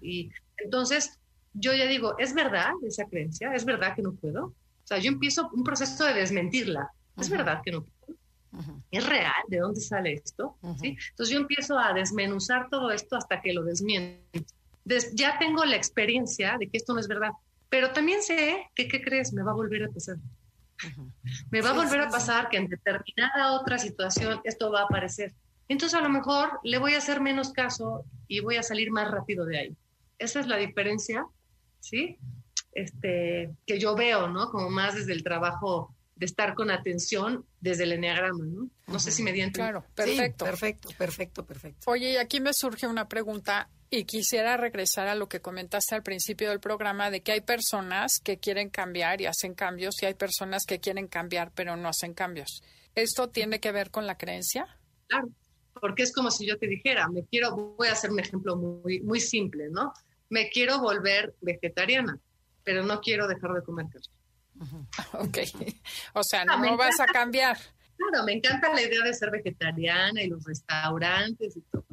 [0.00, 1.18] Y entonces
[1.52, 3.54] yo ya digo, ¿es verdad esa creencia?
[3.54, 4.46] ¿Es verdad que no puedo?
[4.46, 6.90] O sea, yo empiezo un proceso de desmentirla.
[7.18, 8.18] ¿Es verdad que no puedo?
[8.90, 9.42] ¿Es real?
[9.48, 10.56] ¿De dónde sale esto?
[10.80, 10.96] ¿Sí?
[11.10, 14.54] Entonces yo empiezo a desmenuzar todo esto hasta que lo desmiento.
[14.86, 17.30] Des- ya tengo la experiencia de que esto no es verdad,
[17.68, 19.32] pero también sé que, ¿qué crees?
[19.32, 20.16] Me va a volver a pasar.
[21.50, 24.84] Me va a volver sí, a pasar que en determinada otra situación esto va a
[24.84, 25.34] aparecer.
[25.66, 29.10] Entonces a lo mejor le voy a hacer menos caso y voy a salir más
[29.10, 29.76] rápido de ahí.
[30.20, 31.26] Esa es la diferencia,
[31.80, 32.18] ¿sí?
[32.70, 34.50] Este, que yo veo, ¿no?
[34.50, 38.70] Como más desde el trabajo de estar con atención desde el enneagrama, ¿no?
[38.86, 39.50] No sé si me di.
[39.50, 40.44] Claro, perfecto.
[40.44, 41.90] Sí, perfecto, perfecto, perfecto.
[41.90, 46.02] Oye, y aquí me surge una pregunta y quisiera regresar a lo que comentaste al
[46.02, 50.14] principio del programa de que hay personas que quieren cambiar y hacen cambios y hay
[50.14, 52.62] personas que quieren cambiar pero no hacen cambios.
[52.94, 54.66] ¿Esto tiene que ver con la creencia?
[55.06, 55.28] Claro,
[55.80, 59.00] porque es como si yo te dijera, me quiero, voy a hacer un ejemplo muy,
[59.00, 59.92] muy simple, ¿no?
[60.28, 62.18] Me quiero volver vegetariana,
[62.64, 64.08] pero no quiero dejar de comer carne.
[65.12, 65.38] Ok.
[66.14, 67.58] O sea, Ah, no vas a cambiar.
[67.96, 71.84] Claro, me encanta la idea de ser vegetariana y los restaurantes y todo,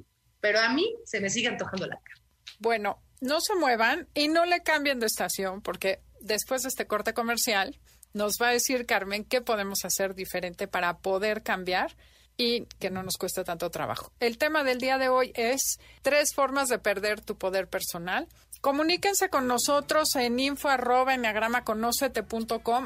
[0.44, 2.22] pero a mí se me sigue antojando la carne.
[2.60, 7.14] Bueno, no se muevan y no le cambien de estación porque después de este corte
[7.14, 7.80] comercial
[8.12, 11.96] nos va a decir Carmen qué podemos hacer diferente para poder cambiar
[12.36, 14.12] y que no nos cueste tanto trabajo.
[14.20, 18.28] El tema del día de hoy es tres formas de perder tu poder personal.
[18.60, 21.16] Comuníquense con nosotros en info arroba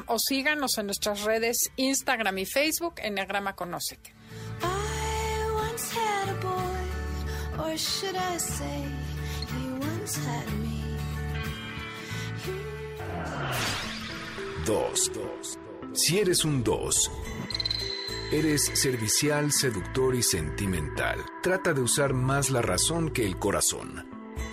[0.06, 4.14] o síganos en nuestras redes Instagram y Facebook Enneagrama Conócete.
[4.62, 6.77] I once had a boy,
[7.58, 8.84] or should I say,
[9.54, 10.78] he once had me.
[14.64, 15.58] 2.
[15.94, 17.10] Si eres un 2,
[18.32, 21.24] eres servicial, seductor y sentimental.
[21.42, 24.06] Trata de usar más la razón que el corazón.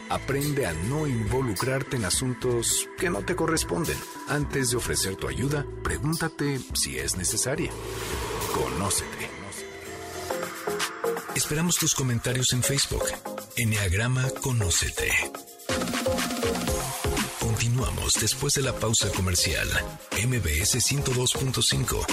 [0.09, 3.97] Aprende a no involucrarte en asuntos que no te corresponden.
[4.29, 7.71] Antes de ofrecer tu ayuda, pregúntate si es necesaria.
[8.53, 9.34] Conócete.
[11.35, 13.03] Esperamos tus comentarios en Facebook.
[13.57, 15.11] Enneagrama Conócete.
[17.41, 19.67] Continuamos después de la pausa comercial.
[20.25, 22.05] MBS 102.5.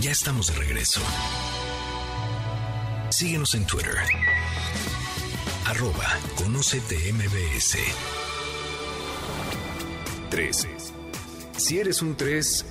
[0.00, 1.00] Ya estamos de regreso.
[3.10, 3.96] Síguenos en Twitter.
[5.66, 7.76] Arroba Conócete MBS.
[10.30, 10.68] 3.
[11.58, 12.64] Si eres un 3,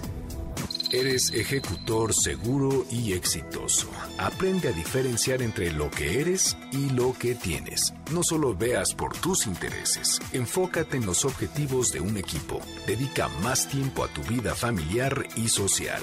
[0.94, 3.90] eres ejecutor seguro y exitoso.
[4.20, 7.94] Aprende a diferenciar entre lo que eres y lo que tienes.
[8.12, 12.62] No solo veas por tus intereses, enfócate en los objetivos de un equipo.
[12.86, 16.02] Dedica más tiempo a tu vida familiar y social.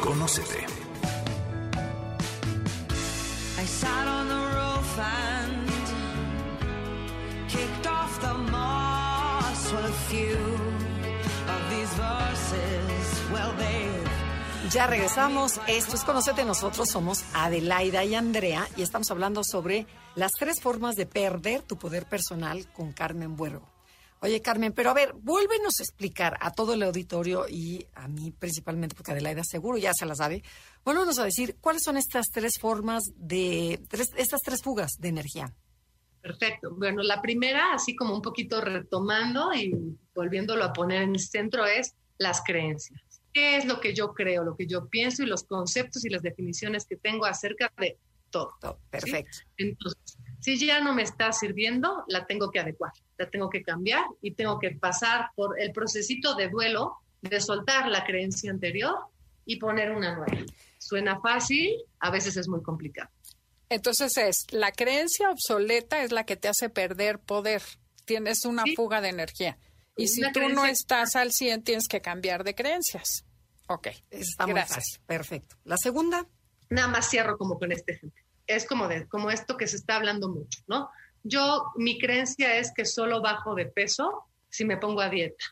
[0.00, 0.66] Conócete.
[14.72, 15.60] Ya regresamos.
[15.66, 16.44] Esto es Conocete.
[16.44, 21.76] Nosotros somos Adelaida y Andrea y estamos hablando sobre las tres formas de perder tu
[21.76, 23.68] poder personal con Carmen Buergo.
[24.22, 28.30] Oye, Carmen, pero a ver, vuélvenos a explicar a todo el auditorio y a mí
[28.30, 30.42] principalmente, porque Adelaida seguro ya se la sabe.
[30.84, 35.54] Vuélvenos a decir cuáles son estas tres formas de, tres- estas tres fugas de energía.
[36.20, 36.74] Perfecto.
[36.76, 39.72] Bueno, la primera, así como un poquito retomando y
[40.14, 43.00] volviéndolo a poner en el centro, es las creencias.
[43.32, 46.22] Qué es lo que yo creo, lo que yo pienso y los conceptos y las
[46.22, 47.98] definiciones que tengo acerca de
[48.30, 48.54] todo.
[48.60, 49.38] Todo, Perfecto.
[49.56, 54.04] Entonces, si ya no me está sirviendo, la tengo que adecuar, la tengo que cambiar
[54.22, 58.94] y tengo que pasar por el procesito de duelo, de soltar la creencia anterior
[59.44, 60.32] y poner una nueva.
[60.78, 63.10] Suena fácil, a veces es muy complicado.
[63.68, 67.62] Entonces es, la creencia obsoleta es la que te hace perder poder.
[68.04, 68.74] Tienes una Sí.
[68.74, 69.58] fuga de energía.
[70.02, 73.24] Y si tú no estás al 100, tienes que cambiar de creencias.
[73.68, 73.88] Ok.
[74.10, 74.76] Está muy Gracias.
[74.76, 75.00] fácil.
[75.06, 75.56] Perfecto.
[75.64, 76.26] La segunda,
[76.70, 78.22] Nada más cierro como con este ejemplo.
[78.46, 80.88] Es como, de, como esto que se está hablando mucho, ¿no?
[81.22, 85.44] Yo, mi creencia es que solo bajo de peso si me pongo a dieta.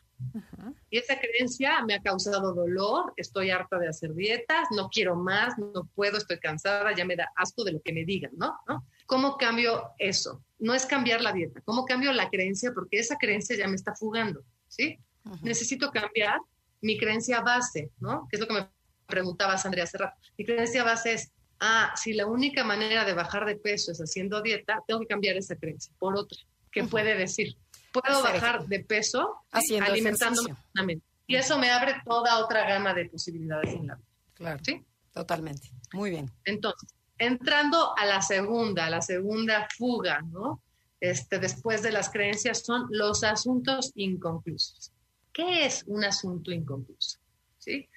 [0.89, 5.57] Y esa creencia me ha causado dolor, estoy harta de hacer dietas, no quiero más,
[5.57, 8.57] no puedo, estoy cansada, ya me da asco de lo que me digan, ¿no?
[8.67, 8.83] ¿No?
[9.05, 10.43] ¿Cómo cambio eso?
[10.59, 12.71] No es cambiar la dieta, ¿cómo cambio la creencia?
[12.73, 14.99] Porque esa creencia ya me está fugando, ¿sí?
[15.41, 16.39] Necesito cambiar
[16.81, 18.27] mi creencia base, ¿no?
[18.29, 18.67] Que es lo que me
[19.05, 20.15] preguntabas, Andrea, hace rato.
[20.37, 24.41] Mi creencia base es, ah, si la única manera de bajar de peso es haciendo
[24.41, 26.37] dieta, tengo que cambiar esa creencia por otra,
[26.71, 27.57] que puede decir,
[27.91, 31.05] puedo Hacer bajar de peso Haciendo alimentándome sanamente.
[31.27, 34.83] Y eso me abre toda otra gama de posibilidades en la vida, claro, ¿sí?
[35.13, 35.69] totalmente.
[35.93, 36.31] Muy bien.
[36.45, 40.61] Entonces, entrando a la segunda, a la segunda fuga, ¿no?
[40.99, 44.91] Este, después de las creencias son los asuntos inconclusos.
[45.31, 47.19] ¿Qué es un asunto inconcluso?
[47.57, 47.87] ¿Sí?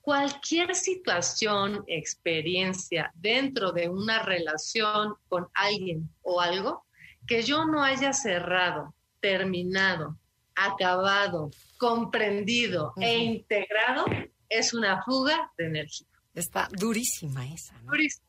[0.00, 6.84] Cualquier situación, experiencia dentro de una relación con alguien o algo
[7.26, 10.16] que yo no haya cerrado, terminado,
[10.54, 14.04] acabado, comprendido e integrado,
[14.48, 16.06] es una fuga de energía.
[16.34, 17.90] Está durísima esa, ¿no?
[17.90, 18.25] Durísimo,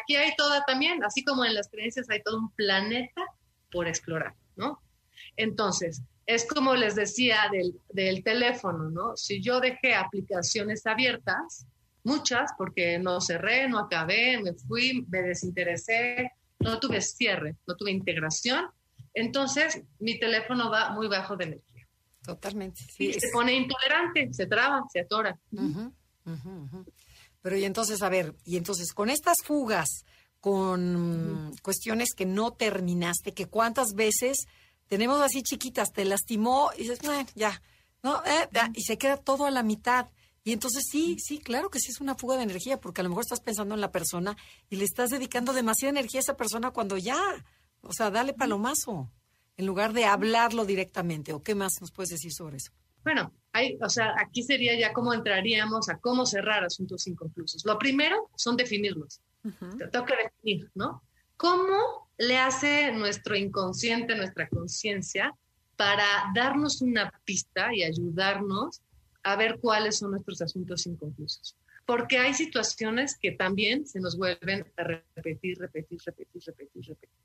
[0.00, 3.22] Aquí hay toda también, así como en las creencias hay todo un planeta
[3.70, 4.80] por explorar, ¿no?
[5.36, 9.16] Entonces, es como les decía del, del teléfono, ¿no?
[9.16, 11.66] Si yo dejé aplicaciones abiertas,
[12.04, 17.90] muchas, porque no cerré, no acabé, me fui, me desinteresé, no tuve cierre, no tuve
[17.90, 18.66] integración,
[19.14, 21.86] entonces mi teléfono va muy bajo de energía.
[22.22, 22.80] Totalmente.
[22.80, 25.38] Sí, Y es- se pone intolerante, se traba, se atora.
[25.52, 25.92] Ujú,
[26.26, 26.84] ujú, ujú.
[27.40, 30.04] Pero y entonces, a ver, y entonces con estas fugas,
[30.40, 34.36] con cuestiones que no terminaste, que cuántas veces
[34.86, 37.60] tenemos así chiquitas, te lastimó y dices, "Bueno, ya,
[38.02, 38.24] ¿no?
[38.24, 40.08] Eh, ya", y se queda todo a la mitad.
[40.44, 43.10] Y entonces sí, sí, claro que sí es una fuga de energía, porque a lo
[43.10, 44.36] mejor estás pensando en la persona
[44.70, 47.20] y le estás dedicando demasiada energía a esa persona cuando ya,
[47.82, 49.10] o sea, dale palomazo,
[49.56, 51.32] en lugar de hablarlo directamente.
[51.34, 52.72] ¿O qué más nos puedes decir sobre eso?
[53.08, 57.64] Bueno, hay, o sea, aquí sería ya cómo entraríamos a cómo cerrar asuntos inconclusos.
[57.64, 59.22] Lo primero son definirlos.
[59.78, 61.02] Te tengo que definir, ¿no?
[61.38, 65.34] ¿Cómo le hace nuestro inconsciente, nuestra conciencia,
[65.78, 68.82] para darnos una pista y ayudarnos
[69.22, 71.56] a ver cuáles son nuestros asuntos inconclusos?
[71.86, 77.18] Porque hay situaciones que también se nos vuelven a repetir, repetir, repetir, repetir, repetir.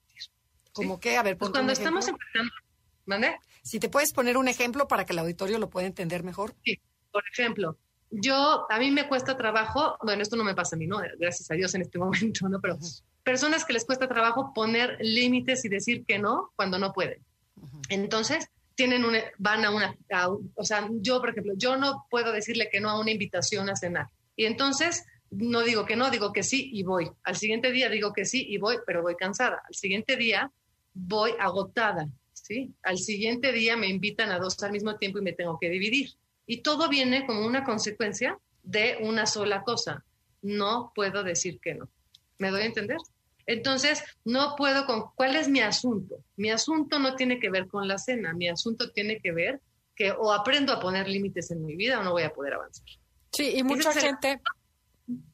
[0.71, 2.53] Como que, a ver, Pues cuando estamos empezando,
[3.05, 3.37] ¿mande?
[3.61, 6.53] Si te puedes poner un ejemplo para que el auditorio lo pueda entender mejor.
[6.63, 6.79] Sí,
[7.11, 7.77] por ejemplo,
[8.09, 11.01] yo, a mí me cuesta trabajo, bueno, esto no me pasa a mí, ¿no?
[11.17, 12.59] Gracias a Dios en este momento, ¿no?
[12.61, 12.77] Pero
[13.23, 17.23] personas que les cuesta trabajo poner límites y decir que no cuando no pueden.
[17.89, 22.31] Entonces, tienen una, van a una, a o sea, yo, por ejemplo, yo no puedo
[22.31, 24.07] decirle que no a una invitación a cenar.
[24.35, 27.09] Y entonces, no digo que no, digo que sí y voy.
[27.23, 29.61] Al siguiente día digo que sí y voy, pero voy cansada.
[29.67, 30.51] Al siguiente día
[30.93, 32.07] voy agotada,
[32.43, 32.73] ¿sí?
[32.83, 36.11] Al siguiente día me invitan a dos al mismo tiempo y me tengo que dividir.
[36.45, 40.03] Y todo viene como una consecuencia de una sola cosa.
[40.41, 41.89] No puedo decir que no.
[42.37, 42.97] ¿Me doy a entender?
[43.45, 45.05] Entonces, no puedo con...
[45.15, 46.17] ¿Cuál es mi asunto?
[46.35, 48.33] Mi asunto no tiene que ver con la cena.
[48.33, 49.61] Mi asunto tiene que ver
[49.95, 52.85] que o aprendo a poner límites en mi vida o no voy a poder avanzar.
[53.31, 54.41] Sí, y mucha gente,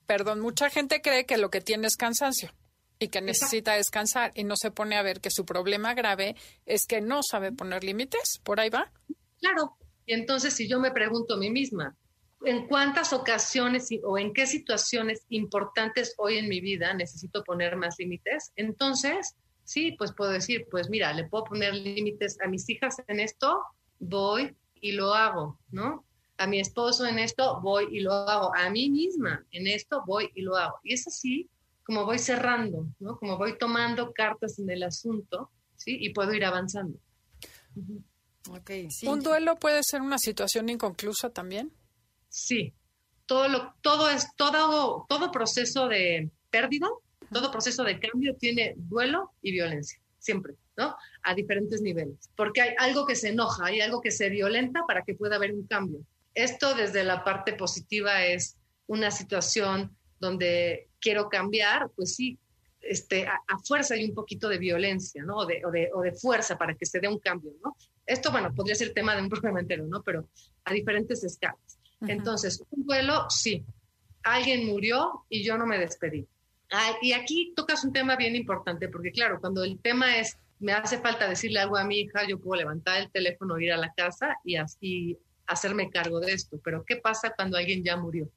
[0.06, 2.54] perdón, mucha gente cree que lo que tiene es cansancio
[3.00, 6.36] y que necesita descansar y no se pone a ver que su problema grave
[6.66, 8.40] es que no sabe poner límites.
[8.44, 8.92] Por ahí va.
[9.40, 9.78] Claro.
[10.06, 11.96] Y entonces, si yo me pregunto a mí misma,
[12.44, 17.96] ¿en cuántas ocasiones o en qué situaciones importantes hoy en mi vida necesito poner más
[17.98, 18.52] límites?
[18.58, 23.20] Entonces, sí, pues puedo decir, pues mira, le puedo poner límites a mis hijas en
[23.20, 23.64] esto,
[24.00, 26.06] voy y lo hago, ¿no?
[26.38, 28.54] A mi esposo en esto, voy y lo hago.
[28.56, 30.80] A mí misma en esto, voy y lo hago.
[30.84, 31.50] Y es así
[31.90, 33.18] como voy cerrando, ¿no?
[33.18, 35.98] Como voy tomando cartas en el asunto, ¿sí?
[36.00, 37.00] Y puedo ir avanzando.
[37.74, 39.08] Sí.
[39.08, 41.74] Un duelo puede ser una situación inconclusa también.
[42.28, 42.76] Sí,
[43.26, 46.88] todo lo, todo es, todo, todo proceso de pérdida,
[47.34, 50.96] todo proceso de cambio tiene duelo y violencia, siempre, ¿no?
[51.24, 55.04] A diferentes niveles, porque hay algo que se enoja, hay algo que se violenta para
[55.04, 56.02] que pueda haber un cambio.
[56.36, 62.38] esto desde la parte positiva es una situación donde quiero cambiar, pues sí,
[62.82, 65.38] este, a, a fuerza hay un poquito de violencia, ¿no?
[65.38, 67.76] O de, o, de, o de fuerza para que se dé un cambio, ¿no?
[68.06, 70.02] Esto, bueno, podría ser tema de un programa entero, ¿no?
[70.02, 70.28] Pero
[70.64, 71.80] a diferentes escalas.
[72.02, 73.64] Entonces, un duelo, sí.
[74.24, 76.26] Alguien murió y yo no me despedí.
[76.72, 80.74] Ah, y aquí tocas un tema bien importante, porque claro, cuando el tema es, me
[80.74, 83.94] hace falta decirle algo a mi hija, yo puedo levantar el teléfono, ir a la
[83.94, 86.60] casa y así hacerme cargo de esto.
[86.64, 88.30] Pero ¿qué pasa cuando alguien ya murió?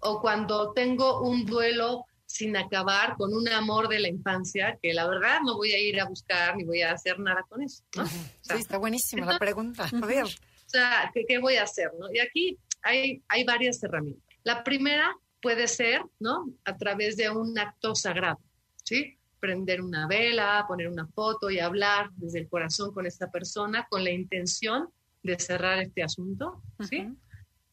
[0.00, 5.06] O cuando tengo un duelo sin acabar con un amor de la infancia, que la
[5.06, 7.84] verdad no voy a ir a buscar ni voy a hacer nada con eso.
[7.96, 8.04] ¿no?
[8.04, 9.86] O sea, Sí, está buenísima la pregunta.
[10.02, 10.28] A ver, o
[10.66, 11.90] sea, ¿qué, qué voy a hacer?
[11.98, 12.06] ¿no?
[12.12, 14.24] Y aquí hay, hay varias herramientas.
[14.44, 16.46] La primera puede ser, ¿no?
[16.64, 18.40] A través de un acto sagrado,
[18.84, 19.18] ¿sí?
[19.38, 24.04] Prender una vela, poner una foto y hablar desde el corazón con esta persona con
[24.04, 24.88] la intención
[25.22, 27.08] de cerrar este asunto, ¿sí?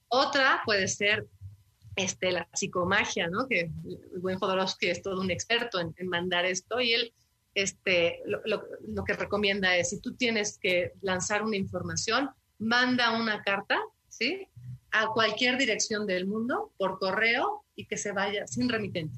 [0.10, 1.28] Otra puede ser
[1.96, 3.48] este, la psicomagia, ¿no?
[3.48, 7.14] Que el buen Jodorowsky es todo un experto en, en mandar esto y él
[7.56, 13.20] este, lo, lo- lo que recomienda es, si tú tienes que lanzar una información, manda
[13.20, 14.48] una carta, ¿sí?
[14.92, 19.18] A cualquier dirección del mundo, por correo, y que se vaya sin remitente,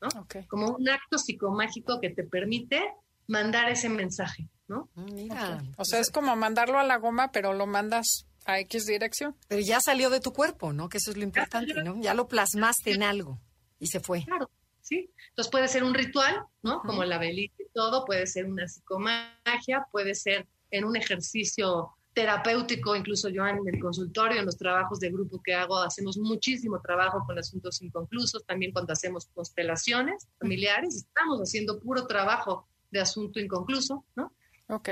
[0.00, 0.08] ¿no?
[0.48, 2.82] Como un acto psicomágico que te permite
[3.26, 4.88] mandar ese mensaje, ¿no?
[4.94, 5.62] Mm, mira.
[5.76, 9.36] O sea, es como mandarlo a la goma, pero lo mandas a X dirección.
[9.48, 10.88] Pero ya salió de tu cuerpo, ¿no?
[10.88, 12.00] Que eso es lo importante, ¿no?
[12.00, 13.40] Ya lo plasmaste en algo
[13.78, 14.24] y se fue.
[14.24, 15.10] Claro, ¿sí?
[15.30, 16.80] Entonces puede ser un ritual, ¿no?
[16.82, 22.96] Como la velita y todo, puede ser una psicomagia, puede ser en un ejercicio terapéutico,
[22.96, 27.22] incluso yo en el consultorio, en los trabajos de grupo que hago, hacemos muchísimo trabajo
[27.26, 34.06] con asuntos inconclusos, también cuando hacemos constelaciones familiares, estamos haciendo puro trabajo de asunto inconcluso,
[34.14, 34.32] ¿no?
[34.68, 34.88] Ok.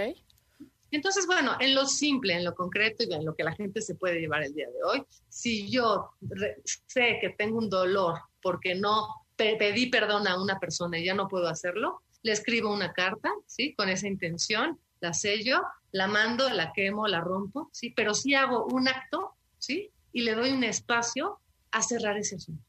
[0.94, 3.94] Entonces, bueno, en lo simple, en lo concreto y en lo que la gente se
[3.94, 6.11] puede llevar el día de hoy, si yo
[6.87, 11.14] sé que tengo un dolor porque no pe- pedí perdón a una persona y ya
[11.14, 13.74] no puedo hacerlo, le escribo una carta, ¿sí?
[13.74, 17.90] Con esa intención, la sello, la mando, la quemo, la rompo, ¿sí?
[17.90, 19.90] Pero sí hago un acto, ¿sí?
[20.12, 22.62] Y le doy un espacio a cerrar ese asunto.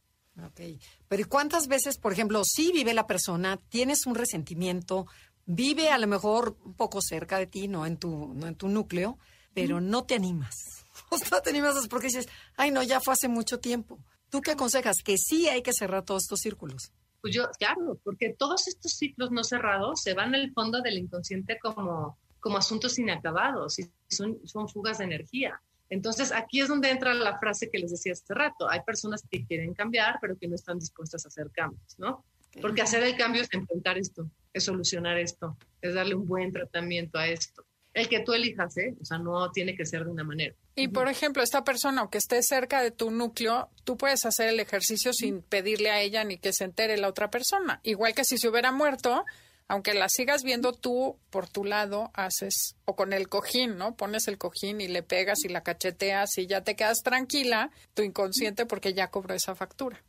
[0.43, 0.59] Ok.
[1.07, 5.05] Pero ¿y cuántas veces, por ejemplo, sí vive la persona, tienes un resentimiento,
[5.45, 8.67] vive a lo mejor un poco cerca de ti, no en tu, no en tu
[8.67, 9.17] núcleo,
[9.53, 10.55] pero no te animas?
[11.11, 12.27] O sea, no te animas porque dices,
[12.57, 13.99] ay, no, ya fue hace mucho tiempo.
[14.29, 14.97] ¿Tú qué aconsejas?
[15.03, 16.91] Que sí hay que cerrar todos estos círculos.
[17.21, 21.59] Pues yo, claro, porque todos estos ciclos no cerrados se van al fondo del inconsciente
[21.59, 25.61] como, como asuntos inacabados y son, son fugas de energía.
[25.89, 28.69] Entonces, aquí es donde entra la frase que les decía hace rato.
[28.69, 32.23] Hay personas que quieren cambiar, pero que no están dispuestas a hacer cambios, ¿no?
[32.61, 37.17] Porque hacer el cambio es enfrentar esto, es solucionar esto, es darle un buen tratamiento
[37.17, 37.65] a esto.
[37.93, 38.93] El que tú elijas, ¿eh?
[39.01, 40.53] O sea, no tiene que ser de una manera.
[40.75, 44.59] Y por ejemplo, esta persona, aunque esté cerca de tu núcleo, tú puedes hacer el
[44.59, 47.79] ejercicio sin pedirle a ella ni que se entere la otra persona.
[47.83, 49.23] Igual que si se hubiera muerto,
[49.69, 53.95] aunque la sigas viendo tú por tu lado, haces, o con el cojín, ¿no?
[53.95, 58.03] Pones el cojín y le pegas y la cacheteas y ya te quedas tranquila, tu
[58.03, 60.03] inconsciente, porque ya cobró esa factura.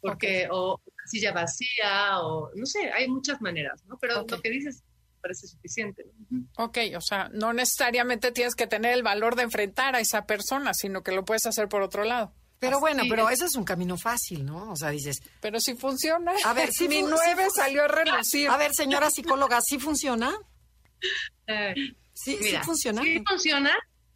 [0.00, 3.96] Porque, o silla vacía, o no sé, hay muchas maneras, ¿no?
[4.00, 4.82] Pero lo que dices
[5.20, 6.04] parece suficiente.
[6.30, 6.46] ¿no?
[6.58, 10.72] Ok, o sea, no necesariamente tienes que tener el valor de enfrentar a esa persona,
[10.74, 12.34] sino que lo puedes hacer por otro lado.
[12.58, 13.36] Pero bueno, pero es.
[13.40, 14.70] ese es un camino fácil, ¿no?
[14.72, 16.32] O sea, dices, Pero si funciona.
[16.44, 18.48] A ver, si mi nueve salió a relucir.
[18.50, 20.34] a ver, señora psicóloga, ¿sí funciona?
[21.46, 21.74] Eh,
[22.16, 23.02] Sí, mira, sí funciona.
[23.02, 23.72] Sí funciona,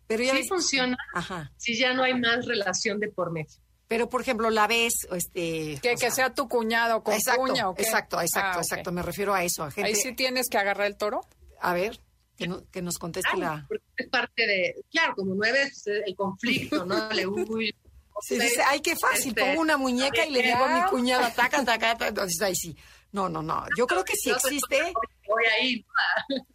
[0.06, 1.50] pero ya sí ves- funciona Ajá.
[1.56, 3.50] si ya no hay más relación de por medio.
[3.88, 5.78] Pero, por ejemplo, la ves, este...
[5.82, 7.82] Que, que sea, sea tu cuñado con exacto, cuña o qué?
[7.82, 8.62] exacto, exacto, Ah, ok.
[8.62, 8.92] exacto.
[8.92, 9.88] Me refiero a eso, a gente...
[9.88, 11.22] Ahí sí tienes que agarrar el toro.
[11.60, 11.98] A ver,
[12.36, 13.64] que, no- que nos conteste Claro, la...
[13.66, 17.08] porque es parte de, claro, como nueve es el conflicto, ¿no?
[17.12, 17.74] Le huye.
[18.20, 21.30] Sí, dice, ay, qué fácil, Este, pongo una muñeca y le digo a mi cuñada,
[21.34, 22.08] taca, taca, taca.
[22.08, 22.76] Entonces, ahí sí.
[23.12, 23.64] No, no, no.
[23.76, 24.92] Yo creo que sí existe.
[25.26, 25.86] Voy ahí.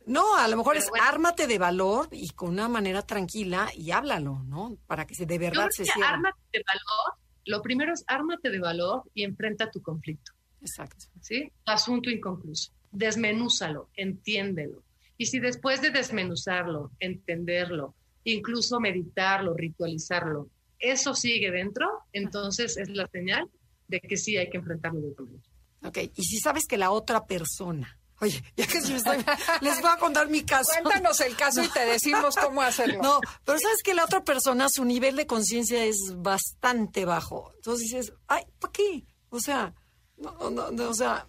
[0.06, 1.06] No, a lo mejor Pero es bueno.
[1.08, 4.78] ármate de valor y con una manera tranquila y háblalo, ¿no?
[4.86, 6.10] Para que se de Yo verdad creo se que cierre.
[6.10, 7.18] ármate de valor.
[7.46, 10.32] Lo primero es ármate de valor y enfrenta tu conflicto.
[10.62, 11.06] Exacto.
[11.22, 11.52] ¿sí?
[11.66, 12.72] Asunto inconcluso.
[12.92, 14.84] Desmenúzalo, entiéndelo.
[15.18, 23.08] Y si después de desmenuzarlo, entenderlo, incluso meditarlo, ritualizarlo, eso sigue dentro, entonces es la
[23.08, 23.50] señal
[23.88, 25.88] de que sí hay que enfrentarlo de.
[25.88, 28.00] Ok, y si sabes que la otra persona...
[28.24, 29.26] Oye, ya que sí me estoy-
[29.62, 30.72] les voy a contar mi caso.
[30.82, 33.02] Cuéntanos el caso y te decimos cómo hacerlo.
[33.04, 37.52] No, pero sabes que la otra persona, su nivel de conciencia es bastante bajo.
[37.56, 39.04] Entonces dices, ay, ¿para qué?
[39.30, 39.74] O sea,
[40.18, 41.28] no, no, no, o sea,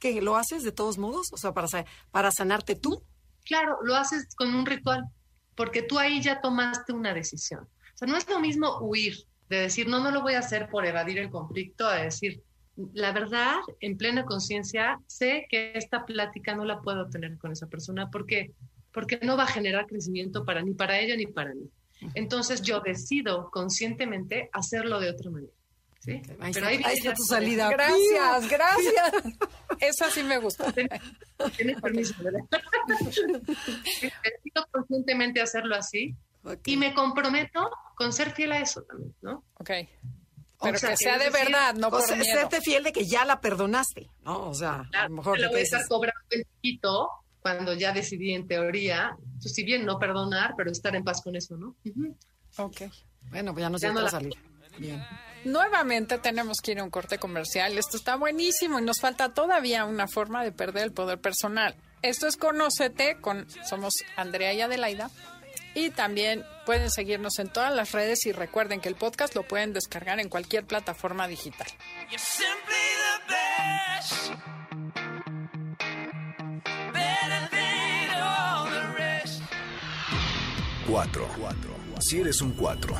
[0.00, 0.20] ¿qué?
[0.20, 1.28] ¿Lo haces de todos modos?
[1.32, 1.68] O sea, para,
[2.10, 3.02] para sanarte tú.
[3.44, 5.04] Claro, lo haces con un ritual,
[5.54, 7.60] porque tú ahí ya tomaste una decisión.
[7.94, 10.68] O sea, no es lo mismo huir, de decir, no, no lo voy a hacer
[10.68, 12.42] por evadir el conflicto, a decir,
[12.94, 17.66] la verdad, en plena conciencia, sé que esta plática no la puedo tener con esa
[17.66, 18.52] persona porque,
[18.92, 21.68] porque no va a generar crecimiento para ni para ella ni para mí.
[22.14, 25.52] Entonces yo decido conscientemente hacerlo de otra manera.
[25.98, 26.12] ¿sí?
[26.38, 27.70] Ahí Pero está, ahí ahí está ya tu salida.
[27.70, 29.12] Gracias, gracias.
[29.80, 30.72] Esa sí me gusta.
[31.56, 32.40] Tienes permiso, ¿verdad?
[34.00, 36.14] Decido conscientemente hacerlo así
[36.64, 39.44] y me comprometo con ser fiel a eso también, ¿no?
[39.54, 39.70] Ok.
[40.60, 42.36] Pero O sea, que sea de decir, verdad, no O por sea, miedo.
[42.36, 44.48] serte fiel de que ya la perdonaste, ¿no?
[44.48, 47.08] O sea, a lo mejor la voy a estar dices, cobrando en chiquito
[47.40, 51.36] cuando ya decidí en teoría, pues si bien no perdonar, pero estar en paz con
[51.36, 51.76] eso, ¿no?
[51.84, 52.16] Ujú.
[52.56, 52.82] Ok.
[53.30, 54.36] bueno, pues ya nos Ya no la- salida.
[54.78, 55.04] Bien.
[55.44, 57.76] Nuevamente tenemos que ir a un corte comercial.
[57.78, 61.74] Esto está buenísimo y nos falta todavía una forma de perder el poder personal.
[62.02, 65.10] Esto es Conócete, con, somos Andrea y Adelaida.
[65.78, 69.72] Y también pueden seguirnos en todas las redes y recuerden que el podcast lo pueden
[69.72, 71.68] descargar en cualquier plataforma digital.
[80.88, 81.28] 4.
[82.00, 82.96] Si eres un 4,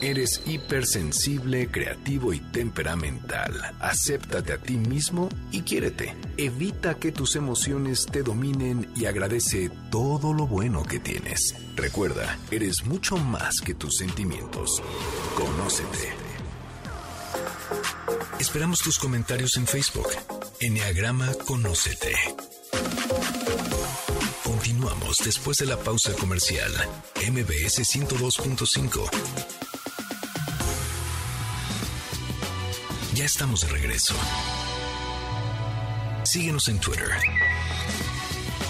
[0.00, 3.74] eres hipersensible, creativo y temperamental.
[3.80, 6.14] Acéptate a ti mismo y quiérete.
[6.36, 11.54] Evita que tus emociones te dominen y agradece todo lo bueno que tienes.
[11.76, 14.82] Recuerda, eres mucho más que tus sentimientos.
[15.36, 16.12] Conócete.
[18.38, 20.08] Esperamos tus comentarios en Facebook.
[20.60, 22.14] Enneagrama Conócete.
[24.44, 26.72] Continuamos después de la pausa comercial.
[27.30, 29.59] MBS 102.5.
[33.20, 34.14] Ya estamos de regreso.
[36.24, 37.10] Síguenos en Twitter.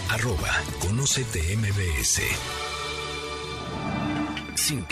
[0.08, 2.22] Arroba Conócete MBS.
[4.56, 4.86] 5.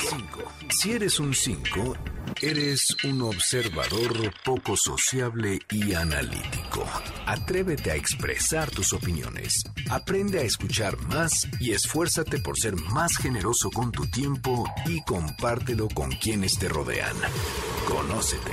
[0.70, 1.96] Si eres un 5,
[2.40, 6.86] eres un observador poco sociable y analítico.
[7.26, 9.64] Atrévete a expresar tus opiniones.
[9.90, 15.88] Aprende a escuchar más y esfuérzate por ser más generoso con tu tiempo y compártelo
[15.88, 17.16] con quienes te rodean.
[17.88, 18.52] Conócete.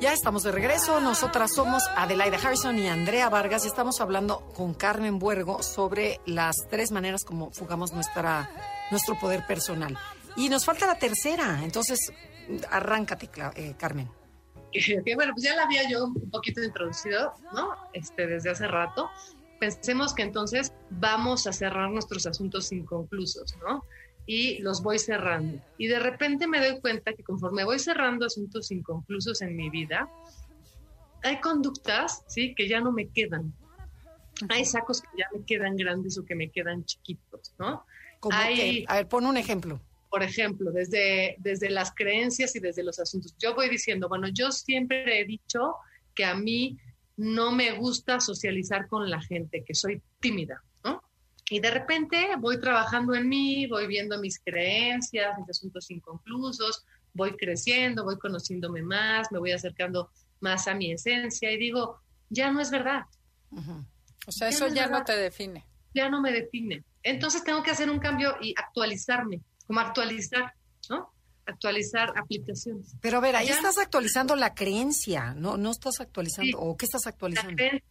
[0.00, 0.98] Ya estamos de regreso.
[1.00, 6.56] Nosotras somos Adelaida Harrison y Andrea Vargas y estamos hablando con Carmen Buergo sobre las
[6.70, 8.50] tres maneras como fugamos nuestra,
[8.90, 9.98] nuestro poder personal.
[10.36, 11.62] Y nos falta la tercera.
[11.62, 11.98] Entonces,
[12.70, 14.10] arráncate, eh, Carmen.
[14.72, 17.76] que, bueno, pues ya la había yo un poquito introducido, ¿no?
[17.92, 19.10] Este, desde hace rato.
[19.58, 23.84] Pensemos que entonces vamos a cerrar nuestros asuntos inconclusos, ¿no?
[24.32, 25.60] Y los voy cerrando.
[25.76, 30.08] Y de repente me doy cuenta que conforme voy cerrando asuntos inconclusos en mi vida,
[31.24, 32.54] hay conductas, ¿sí?
[32.54, 33.52] Que ya no me quedan.
[34.48, 37.84] Hay sacos que ya me quedan grandes o que me quedan chiquitos, ¿no?
[38.20, 39.80] Como Hay- que, a ver, pon un ejemplo.
[40.10, 43.34] por ejemplo, desde, desde las creencias y desde los asuntos.
[43.38, 45.74] Yo voy diciendo, bueno, yo siempre he dicho
[46.14, 46.78] que a mí
[47.16, 50.62] no me gusta socializar con la gente, que soy tímida.
[51.50, 57.36] Y de repente voy trabajando en mí, voy viendo mis creencias, mis asuntos inconclusos, voy
[57.36, 62.60] creciendo, voy conociéndome más, me voy acercando más a mi esencia y digo, ya no
[62.60, 63.02] es verdad,
[63.52, 65.06] O sea, Ya eso no es ya no verdad.
[65.06, 65.66] te define.
[65.92, 66.84] ya no me define.
[67.02, 70.52] Entonces tengo que hacer un cambio y actualizarme, como actualizar,
[70.88, 71.12] ¿no?
[71.46, 72.94] Actualizar aplicaciones.
[73.00, 75.56] Pero a ver, ahí Ya- estás actualizando la creencia, ¿no?
[75.56, 76.46] No estás actualizando.
[76.46, 76.54] Sí.
[76.56, 77.56] ¿O qué estás La actualizando?
[77.56, 77.88] creencia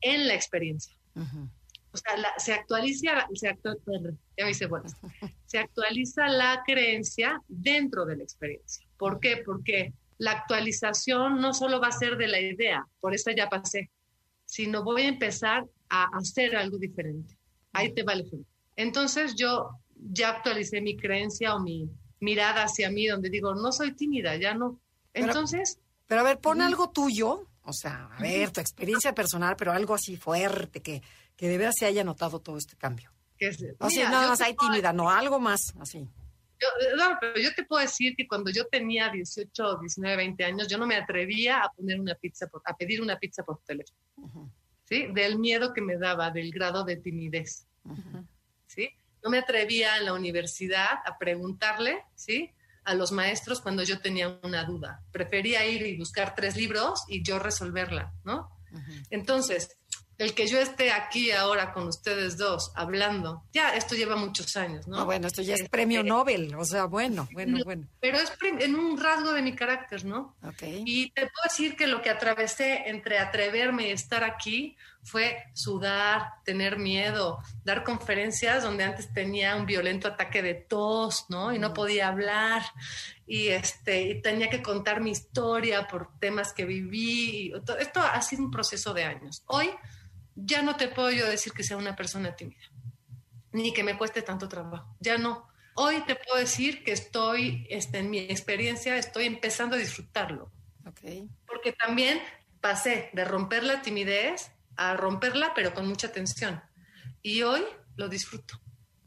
[0.00, 0.94] en la experiencia.
[1.16, 1.50] Ujú.
[1.98, 4.94] O sea, la- se actualiza, se actu- perdón, ya me hice buenas.
[5.46, 8.86] Se actualiza la creencia dentro de la experiencia.
[8.98, 9.42] ¿Por qué?
[9.44, 13.90] Porque la actualización no solo va a ser de la idea, por esta ya pasé,
[14.44, 17.36] sino voy a empezar a hacer algo diferente.
[17.72, 18.46] Ahí te va el ejemplo.
[18.76, 19.70] Entonces yo
[20.12, 21.88] ya actualicé mi creencia o mi
[22.20, 24.78] mirada hacia mí, donde digo, no soy tímida, ya no.
[25.12, 29.56] Pero- Entonces, Pero a ver, pon algo tuyo, o sea, a ver, tu experiencia personal,
[29.56, 31.02] pero algo así fuerte, que,
[31.38, 33.10] que de veras se haya notado todo este cambio.
[33.38, 36.06] que es, O sea, mira, nada más hay tímida, no, algo más, así.
[36.60, 36.66] Yo,
[36.96, 40.76] no, pero yo te puedo decir que cuando yo tenía 18, 19, 20 años, yo
[40.76, 43.96] no me atrevía a poner una pizza, por- a pedir una pizza por teléfono,
[44.84, 45.06] ¿sí?
[45.14, 47.64] Del miedo que me daba, del grado de timidez,
[48.66, 48.90] ¿sí?
[49.22, 52.50] No me atrevía en la universidad a preguntarle, ¿sí?
[52.82, 55.02] A los maestros cuando yo tenía una duda.
[55.12, 58.50] Prefería ir y buscar tres libros y yo resolverla, ¿no?
[59.10, 59.77] Entonces,
[60.18, 64.86] el que yo esté aquí ahora con ustedes dos hablando, ya esto lleva muchos años,
[64.88, 64.98] ¿no?
[64.98, 67.86] No, bueno, esto ya es Este, premio Nobel, o sea, bueno, bueno, bueno.
[68.00, 70.36] Pero es en un rasgo de mi carácter, ¿no?
[70.42, 70.62] Ok.
[70.84, 76.32] Y te puedo decir que lo que atravesé entre atreverme y estar aquí fue sudar,
[76.44, 81.54] tener miedo, dar conferencias donde antes tenía un violento ataque de tos, ¿no?
[81.54, 82.62] Y no podía hablar
[83.26, 87.52] y este y tenía que contar mi historia por temas que viví.
[87.54, 89.42] y to- esto ha sido un proceso de años.
[89.46, 89.70] Hoy
[90.40, 92.62] ya no te puedo yo decir que sea una persona tímida,
[93.52, 94.96] ni que me cueste tanto trabajo.
[95.00, 95.48] Ya no.
[95.74, 100.50] Hoy te puedo decir que estoy, este, en mi experiencia, estoy empezando a disfrutarlo
[100.86, 101.00] Ok.
[101.46, 102.20] porque también
[102.60, 106.62] pasé de romper la timidez a romperla, pero con mucha tensión.
[107.22, 107.64] Y hoy
[107.96, 108.56] lo disfruto.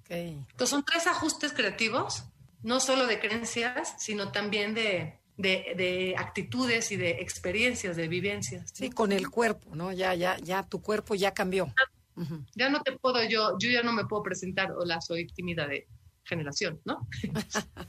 [0.02, 0.12] ok.
[0.12, 2.26] Entonces son tres ajustes creativos,
[2.62, 8.70] no solo de creencias, sino también de, de- de actitudes y de experiencias, de vivencias.
[8.74, 9.92] Sí, con el cuerpo, ¿no?
[9.92, 11.74] Ya, ya, ya, tu cuerpo ya cambió.
[12.16, 12.46] Ujú.
[12.56, 15.88] Ya no te puedo yo, yo ya no me puedo presentar, hola, soy tímida de
[16.24, 17.08] generación, ¿no?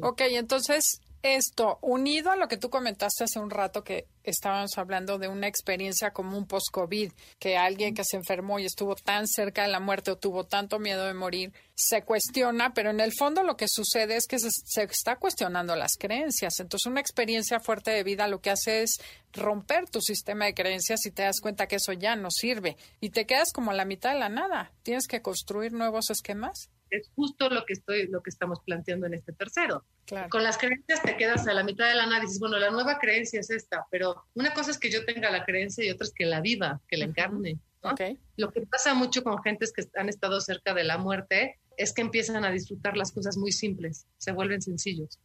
[0.00, 5.18] Ok, entonces esto, unido a lo que tú comentaste hace un rato que estábamos hablando
[5.18, 9.62] de una experiencia como un post-COVID, que alguien que se enfermó y estuvo tan cerca
[9.62, 13.42] de la muerte o tuvo tanto miedo de morir, se cuestiona, pero en el fondo
[13.42, 16.60] lo que sucede es que se, se está cuestionando las creencias.
[16.60, 18.98] Entonces, una experiencia fuerte de vida lo que hace es
[19.32, 23.10] romper tu sistema de creencias y te das cuenta que eso ya no sirve y
[23.10, 24.72] te quedas como a la mitad de la nada.
[24.82, 26.70] Tienes que construir nuevos esquemas.
[26.90, 29.84] Es justo lo que estoy, lo que estamos planteando en este tercero.
[30.06, 30.28] Claro.
[30.28, 32.38] Con las creencias te quedas a la mitad del análisis.
[32.38, 35.84] Bueno, la nueva creencia es esta, pero una cosa es que yo tenga la creencia
[35.84, 37.58] y otra es que la viva, que la encarne.
[37.82, 37.90] ¿no?
[37.90, 38.00] Ok.
[38.36, 42.02] Lo que pasa mucho con gentes que han estado cerca de la muerte es que
[42.02, 45.18] empiezan a disfrutar las cosas muy simples, se vuelven sencillos.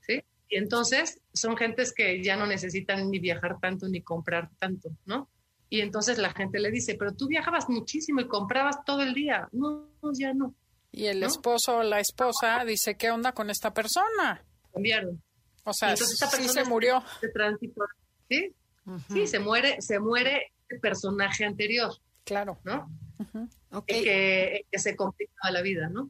[0.00, 0.22] ¿sí?
[0.48, 5.28] Y entonces son gentes que ya no necesitan ni viajar tanto ni comprar tanto, ¿no?
[5.70, 9.48] Y entonces la gente le dice, pero tú viajabas muchísimo y comprabas todo el día.
[9.52, 10.54] No, ya no.
[10.90, 11.26] Y el ¿No?
[11.26, 14.44] esposo o la esposa dice, ¿qué onda con esta persona?
[14.72, 15.22] Cambiaron.
[15.64, 17.04] O sea, Entonces, esta sí persona se murió.
[17.20, 17.82] De tránsito.
[18.28, 18.54] ¿Sí?
[19.12, 21.92] Sí, se muere, se muere el personaje anterior,
[22.24, 22.58] Claro.
[22.64, 22.88] ¿no?
[23.70, 23.84] Ok.
[23.88, 26.08] El que, el que se complicaba la vida, ¿no?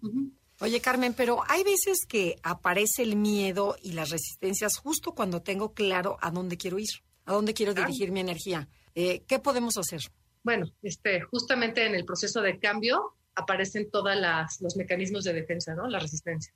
[0.61, 5.73] Oye, Carmen, pero hay veces que aparece el miedo y las resistencias justo cuando tengo
[5.75, 6.89] claro a dónde quiero ir,
[7.25, 7.89] a dónde quiero Claro.
[7.89, 8.69] dirigir mi energía.
[8.95, 10.01] Eh, ¿Qué podemos hacer?
[10.45, 14.15] Bueno, este, justamente en el proceso de cambio aparecen todos
[14.61, 15.89] los mecanismos de defensa, ¿no?
[15.89, 16.53] La resistencia.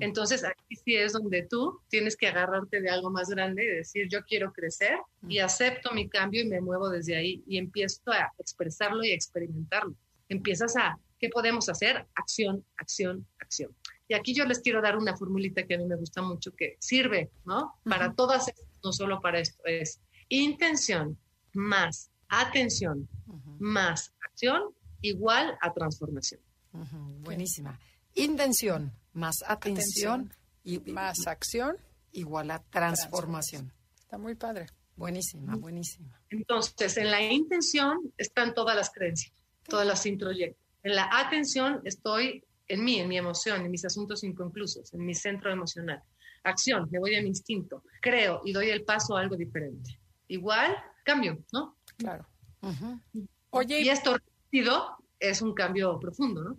[0.00, 4.08] Entonces, aquí sí es donde tú tienes que agarrarte de algo más grande y decir,
[4.08, 8.32] yo quiero crecer y acepto mi cambio y me muevo desde ahí y empiezo a
[8.38, 9.94] expresarlo y a experimentarlo.
[10.28, 12.06] Empiezas a, ¿qué podemos hacer?
[12.14, 13.74] Acción, acción, acción.
[14.08, 16.76] Y aquí yo les quiero dar una formulita que a mí me gusta mucho, que
[16.78, 17.74] sirve, ¿no?
[17.84, 18.50] Para todas,
[18.82, 21.18] no solo para esto, es intención
[21.52, 23.08] más atención
[23.58, 24.74] más acción
[25.08, 26.40] igual a transformación.
[27.22, 27.78] Buenísima.
[28.14, 30.32] Intención más atención,
[30.62, 31.76] y, Más acción.
[32.12, 33.72] igual a transformación.
[33.98, 34.66] Está muy padre.
[34.96, 36.20] Buenísima, buenísima.
[36.30, 39.32] Entonces, en la intención están todas las creencias,
[39.68, 40.60] todas las introyectos.
[40.82, 45.14] En la atención estoy en mí, en mi emoción, en mis asuntos inconclusos, en mi
[45.14, 46.02] centro emocional.
[46.42, 47.82] Acción, me voy a mi instinto.
[48.00, 49.98] Creo y doy el paso a algo diferente.
[50.28, 51.76] Igual, cambio, ¿no?
[51.96, 52.26] Claro.
[53.50, 54.16] Oye, ¿y esto
[55.18, 56.58] es un cambio profundo, ¿no?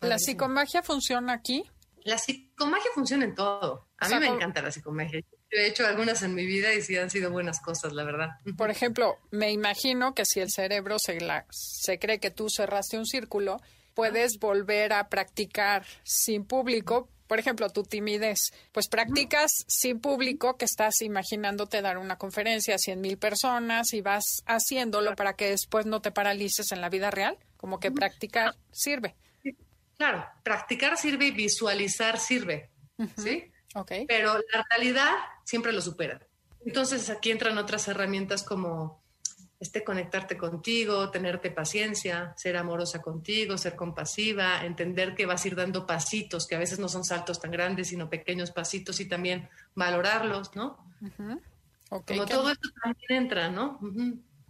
[0.00, 1.62] ¿la psicomagia funciona aquí?
[2.04, 3.88] La psicomagia funciona en todo.
[3.98, 5.20] A O sea, mí me encanta la psicomagia.
[5.20, 8.28] Yo he hecho algunas en mi vida y sí han sido buenas cosas, la verdad.
[8.56, 12.98] Por ejemplo, me imagino que si el cerebro se, la- se cree que tú cerraste
[12.98, 13.58] un círculo,
[13.98, 17.08] puedes volver a practicar sin público.
[17.26, 22.78] Por ejemplo, tu timidez, pues practicas sin público que estás imaginándote dar una conferencia a
[22.78, 27.10] 100 mil personas y vas haciéndolo para que después no te paralices en la vida
[27.10, 27.38] real.
[27.56, 29.16] Como que practicar sirve.
[29.96, 32.70] Claro, practicar sirve y visualizar sirve,
[33.16, 33.50] ¿sí?
[33.74, 33.92] Ok.
[34.06, 35.10] Pero la realidad
[35.44, 36.24] siempre lo supera.
[36.64, 39.02] Entonces aquí entran otras herramientas como
[39.60, 45.56] este conectarte contigo, tenerte paciencia, ser amorosa contigo, ser compasiva, entender que vas a ir
[45.56, 49.48] dando pasitos, que a veces no son saltos tan grandes, sino pequeños pasitos y también
[49.74, 50.78] valorarlos, ¿no?
[51.90, 53.80] Ok, Como ¿qué, todo esto también entra, ¿no?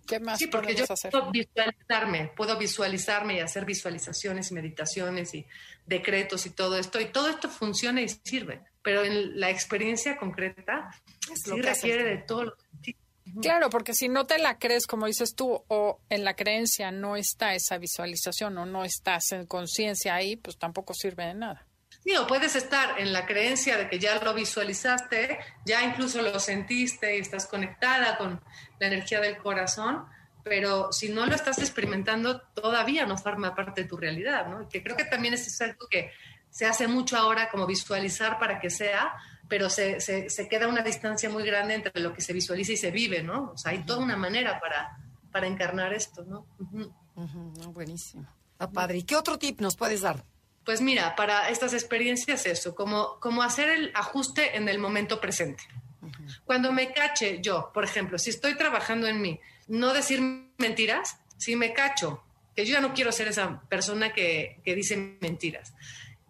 [0.07, 1.11] Qué más Sí, porque yo hacer?
[1.11, 5.47] puedo visualizarme, puedo visualizarme y hacer visualizaciones y meditaciones y
[5.87, 10.91] decretos y todo esto, y todo esto funciona y sirve, pero en la experiencia concreta
[11.31, 12.27] Es lo sí que requiere de cambio.
[12.27, 13.01] todo lo sentidos.
[13.41, 17.17] Claro, porque si no te la crees, como dices tú, o en la creencia no
[17.17, 21.67] está esa visualización o no estás en conciencia ahí, pues tampoco sirve de nada.
[22.05, 26.39] Sí, o puedes estar en la creencia de que ya lo visualizaste, ya incluso lo
[26.39, 28.41] sentiste y estás conectada con
[28.79, 30.07] la energía del corazón,
[30.45, 34.69] pero si no lo estás experimentando, todavía no forma parte de tu realidad, ¿no?
[34.69, 36.13] Que creo que también es algo que
[36.51, 39.13] se hace mucho ahora, como visualizar para que sea,
[39.49, 42.77] pero se, se, se queda una distancia muy grande entre lo que se visualiza y
[42.77, 43.53] se vive, ¿no?
[43.53, 44.99] O sea, hay toda una manera para,
[45.33, 46.47] para encarnar esto, no,
[47.73, 48.27] buenísimo.
[48.53, 48.99] Está padre.
[48.99, 50.25] ¿Y qué otro tip nos puedes dar?
[50.65, 55.63] Pues mira, para estas experiencias eso, como, como hacer el ajuste en el momento presente.
[56.45, 60.21] Cuando me cache yo, por ejemplo, si estoy trabajando en mí, no decir
[60.59, 62.23] mentiras, si me cacho,
[62.55, 65.73] que yo ya no quiero ser esa persona que, que dice mentiras.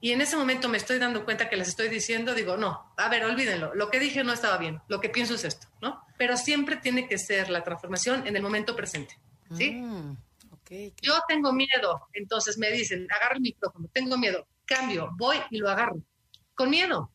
[0.01, 3.09] Y en ese momento me estoy dando cuenta que les estoy diciendo, digo, no, a
[3.09, 6.01] ver, olvídenlo, lo que dije no estaba bien, lo que pienso es esto, ¿no?
[6.17, 9.19] Pero siempre tiene que ser la transformación en el momento presente,
[9.57, 9.73] ¿sí?
[9.73, 10.13] Mm,
[10.53, 10.65] ok.
[10.69, 15.59] qué- Yo tengo miedo, entonces me dicen, agarra el micrófono, tengo miedo, cambio, voy y
[15.59, 16.01] lo agarro.
[16.55, 17.11] Con miedo.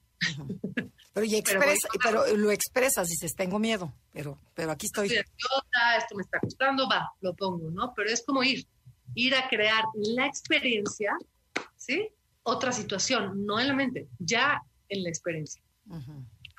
[1.13, 5.07] Pero, y Pero expresa- voy- pero lo expresas, dices, tengo miedo, pero, pero aquí estoy.
[5.07, 7.93] Estoy ansiosa, esto me está costando, va, lo pongo, ¿no?
[7.95, 8.65] Pero es como ir,
[9.15, 11.13] ir a crear la experiencia,
[11.77, 12.09] ¿sí?
[12.43, 15.61] Otra situación, no en la mente, ya en la experiencia.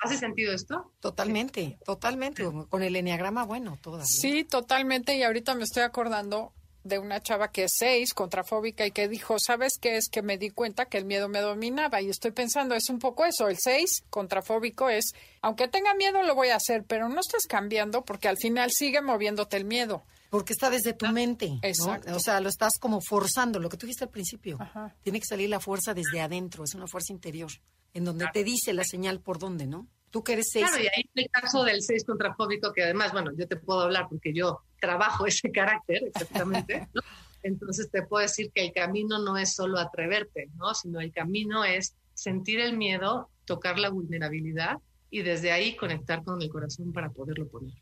[0.03, 0.91] ¿Hace sentido esto?
[0.99, 2.43] Totalmente, totalmente.
[2.69, 4.07] Con el enneagrama, bueno, todas.
[4.07, 5.15] Sí, totalmente.
[5.15, 9.37] Y ahorita me estoy acordando de una chava que es seis, contrafóbica, y que dijo,
[9.39, 10.07] ¿sabes qué es?
[10.07, 12.01] Que me di cuenta que el miedo me dominaba.
[12.01, 13.47] Y estoy pensando, es un poco eso.
[13.47, 18.05] El seis, contrafóbico, es, aunque tenga miedo, lo voy a hacer, pero no estás cambiando
[18.05, 20.03] porque al final sigue moviéndote el miedo.
[20.35, 21.47] Porque está desde tu mente.
[21.47, 21.59] ¿no?
[21.61, 22.13] Exacto.
[22.13, 24.57] O sea, lo estás como forzando, lo que tú dijiste al principio.
[24.59, 24.93] Ajá.
[25.01, 27.49] Tiene que salir la fuerza desde adentro, es una fuerza interior,
[27.93, 29.87] en donde te dice la señal por dónde, ¿no?
[30.09, 30.67] Tú que eres seis.
[30.67, 34.07] Claro, y ahí el caso del 6 contrafóbico, que además, bueno, yo te puedo hablar
[34.09, 36.89] porque yo trabajo ese carácter, exactamente.
[36.93, 37.01] ¿no?
[37.41, 40.73] Entonces te puedo decir que el camino no es solo atreverte, ¿no?
[40.73, 44.79] Sino el camino es sentir el miedo, tocar la vulnerabilidad
[45.09, 47.73] y desde ahí conectar con el corazón para poderlo poner.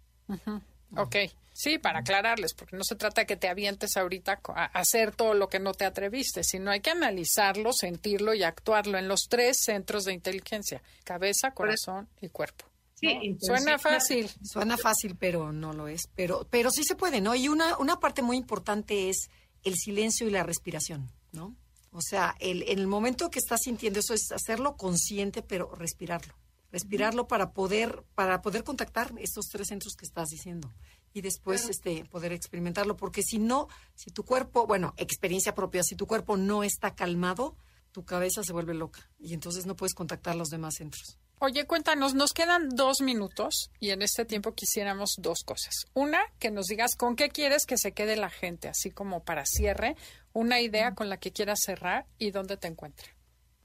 [0.98, 1.16] Ok,
[1.52, 5.34] sí, para aclararles, porque no se trata de que te avientes ahorita a hacer todo
[5.34, 9.58] lo que no te atreviste, sino hay que analizarlo, sentirlo y actuarlo en los tres
[9.64, 12.66] centros de inteligencia, cabeza, corazón y cuerpo.
[12.96, 13.38] Sí.
[13.42, 14.30] Suena fácil.
[14.44, 16.04] Suena fácil, pero no lo es.
[16.16, 17.36] Pero, pero sí se puede, ¿no?
[17.36, 19.30] Y una, una parte muy importante es
[19.64, 21.56] el silencio y la respiración, ¿no?
[21.92, 26.34] O sea, el, en el momento que estás sintiendo eso es hacerlo consciente, pero respirarlo.
[26.74, 30.74] Respirarlo para poder, para poder contactar estos tres centros que estás diciendo.
[31.14, 32.98] Y después este, poder experimentarlo.
[32.98, 37.56] Porque si no, si tu cuerpo, bueno, experiencia propia, si tu cuerpo no está calmado,
[37.92, 39.08] tu cabeza se vuelve loca.
[39.20, 41.20] Y entonces no puedes contactar los demás centros.
[41.46, 45.86] Oye, cuéntanos, nos quedan dos minutos y en este tiempo quisiéramos dos cosas.
[45.94, 49.46] Una, que nos digas con qué quieres que se quede la gente, así como para
[49.46, 49.96] cierre,
[50.32, 53.14] una idea con la que quieras cerrar y dónde te encuentre.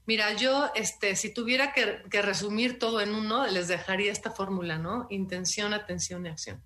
[0.09, 4.79] Mira, yo, este, si tuviera que, que resumir todo en uno, les dejaría esta fórmula,
[4.79, 5.05] ¿no?
[5.11, 6.63] Intención, atención y acción.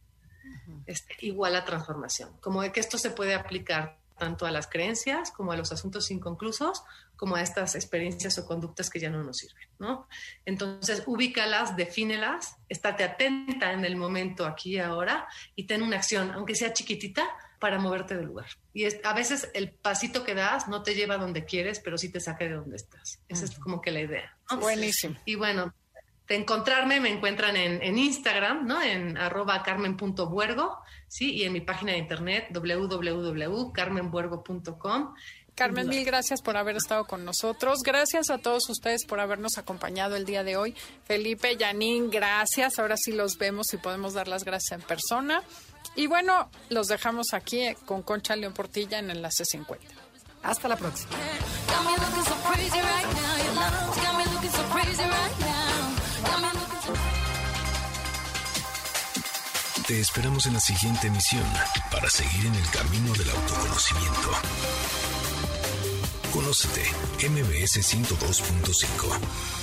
[0.86, 2.38] Este, igual a transformación.
[2.39, 6.10] Como de que esto se puede aplicar tanto a las creencias como a los asuntos
[6.10, 6.84] inconclusos,
[7.18, 10.08] como a estas experiencias o conductas que ya no nos sirven, ¿no?
[10.46, 16.32] Entonces, ubícalas, defínelas, estate atenta en el momento aquí y ahora y ten una acción,
[16.32, 17.30] aunque sea chiquitita,
[17.64, 18.47] para moverte del lugar.
[18.74, 21.97] Y es- a veces el pasito que das no te lleva a donde quieres, pero
[21.97, 23.20] sí te saca de donde estás.
[23.30, 24.38] Esa es como que la idea.
[24.51, 24.57] ¿no?
[24.57, 25.16] Buenísimo.
[25.24, 25.74] Y bueno,
[26.28, 28.82] de encontrarme me encuentran en, en Instagram, ¿no?
[28.82, 31.36] En arroba carmen.buergo, ¿sí?
[31.36, 35.14] Y en mi página de internet www.carmenbuergo.com.
[35.55, 37.80] Carmen, mil gracias por haber estado con nosotros.
[37.84, 40.76] Gracias a todos ustedes por habernos acompañado el día de hoy.
[41.05, 42.78] Felipe, Yanín, gracias.
[42.80, 45.41] Ahora sí los vemos y podemos dar las gracias en persona.
[45.96, 49.86] Y bueno, los dejamos aquí eh, con Concha León Portilla en Enlace 50.
[50.44, 51.12] Hasta la próxima.
[59.88, 61.44] Te esperamos en la siguiente emisión
[61.92, 64.32] para seguir en el camino del autoconocimiento.
[66.32, 66.84] Conócete,
[67.30, 69.62] MBS 102.5.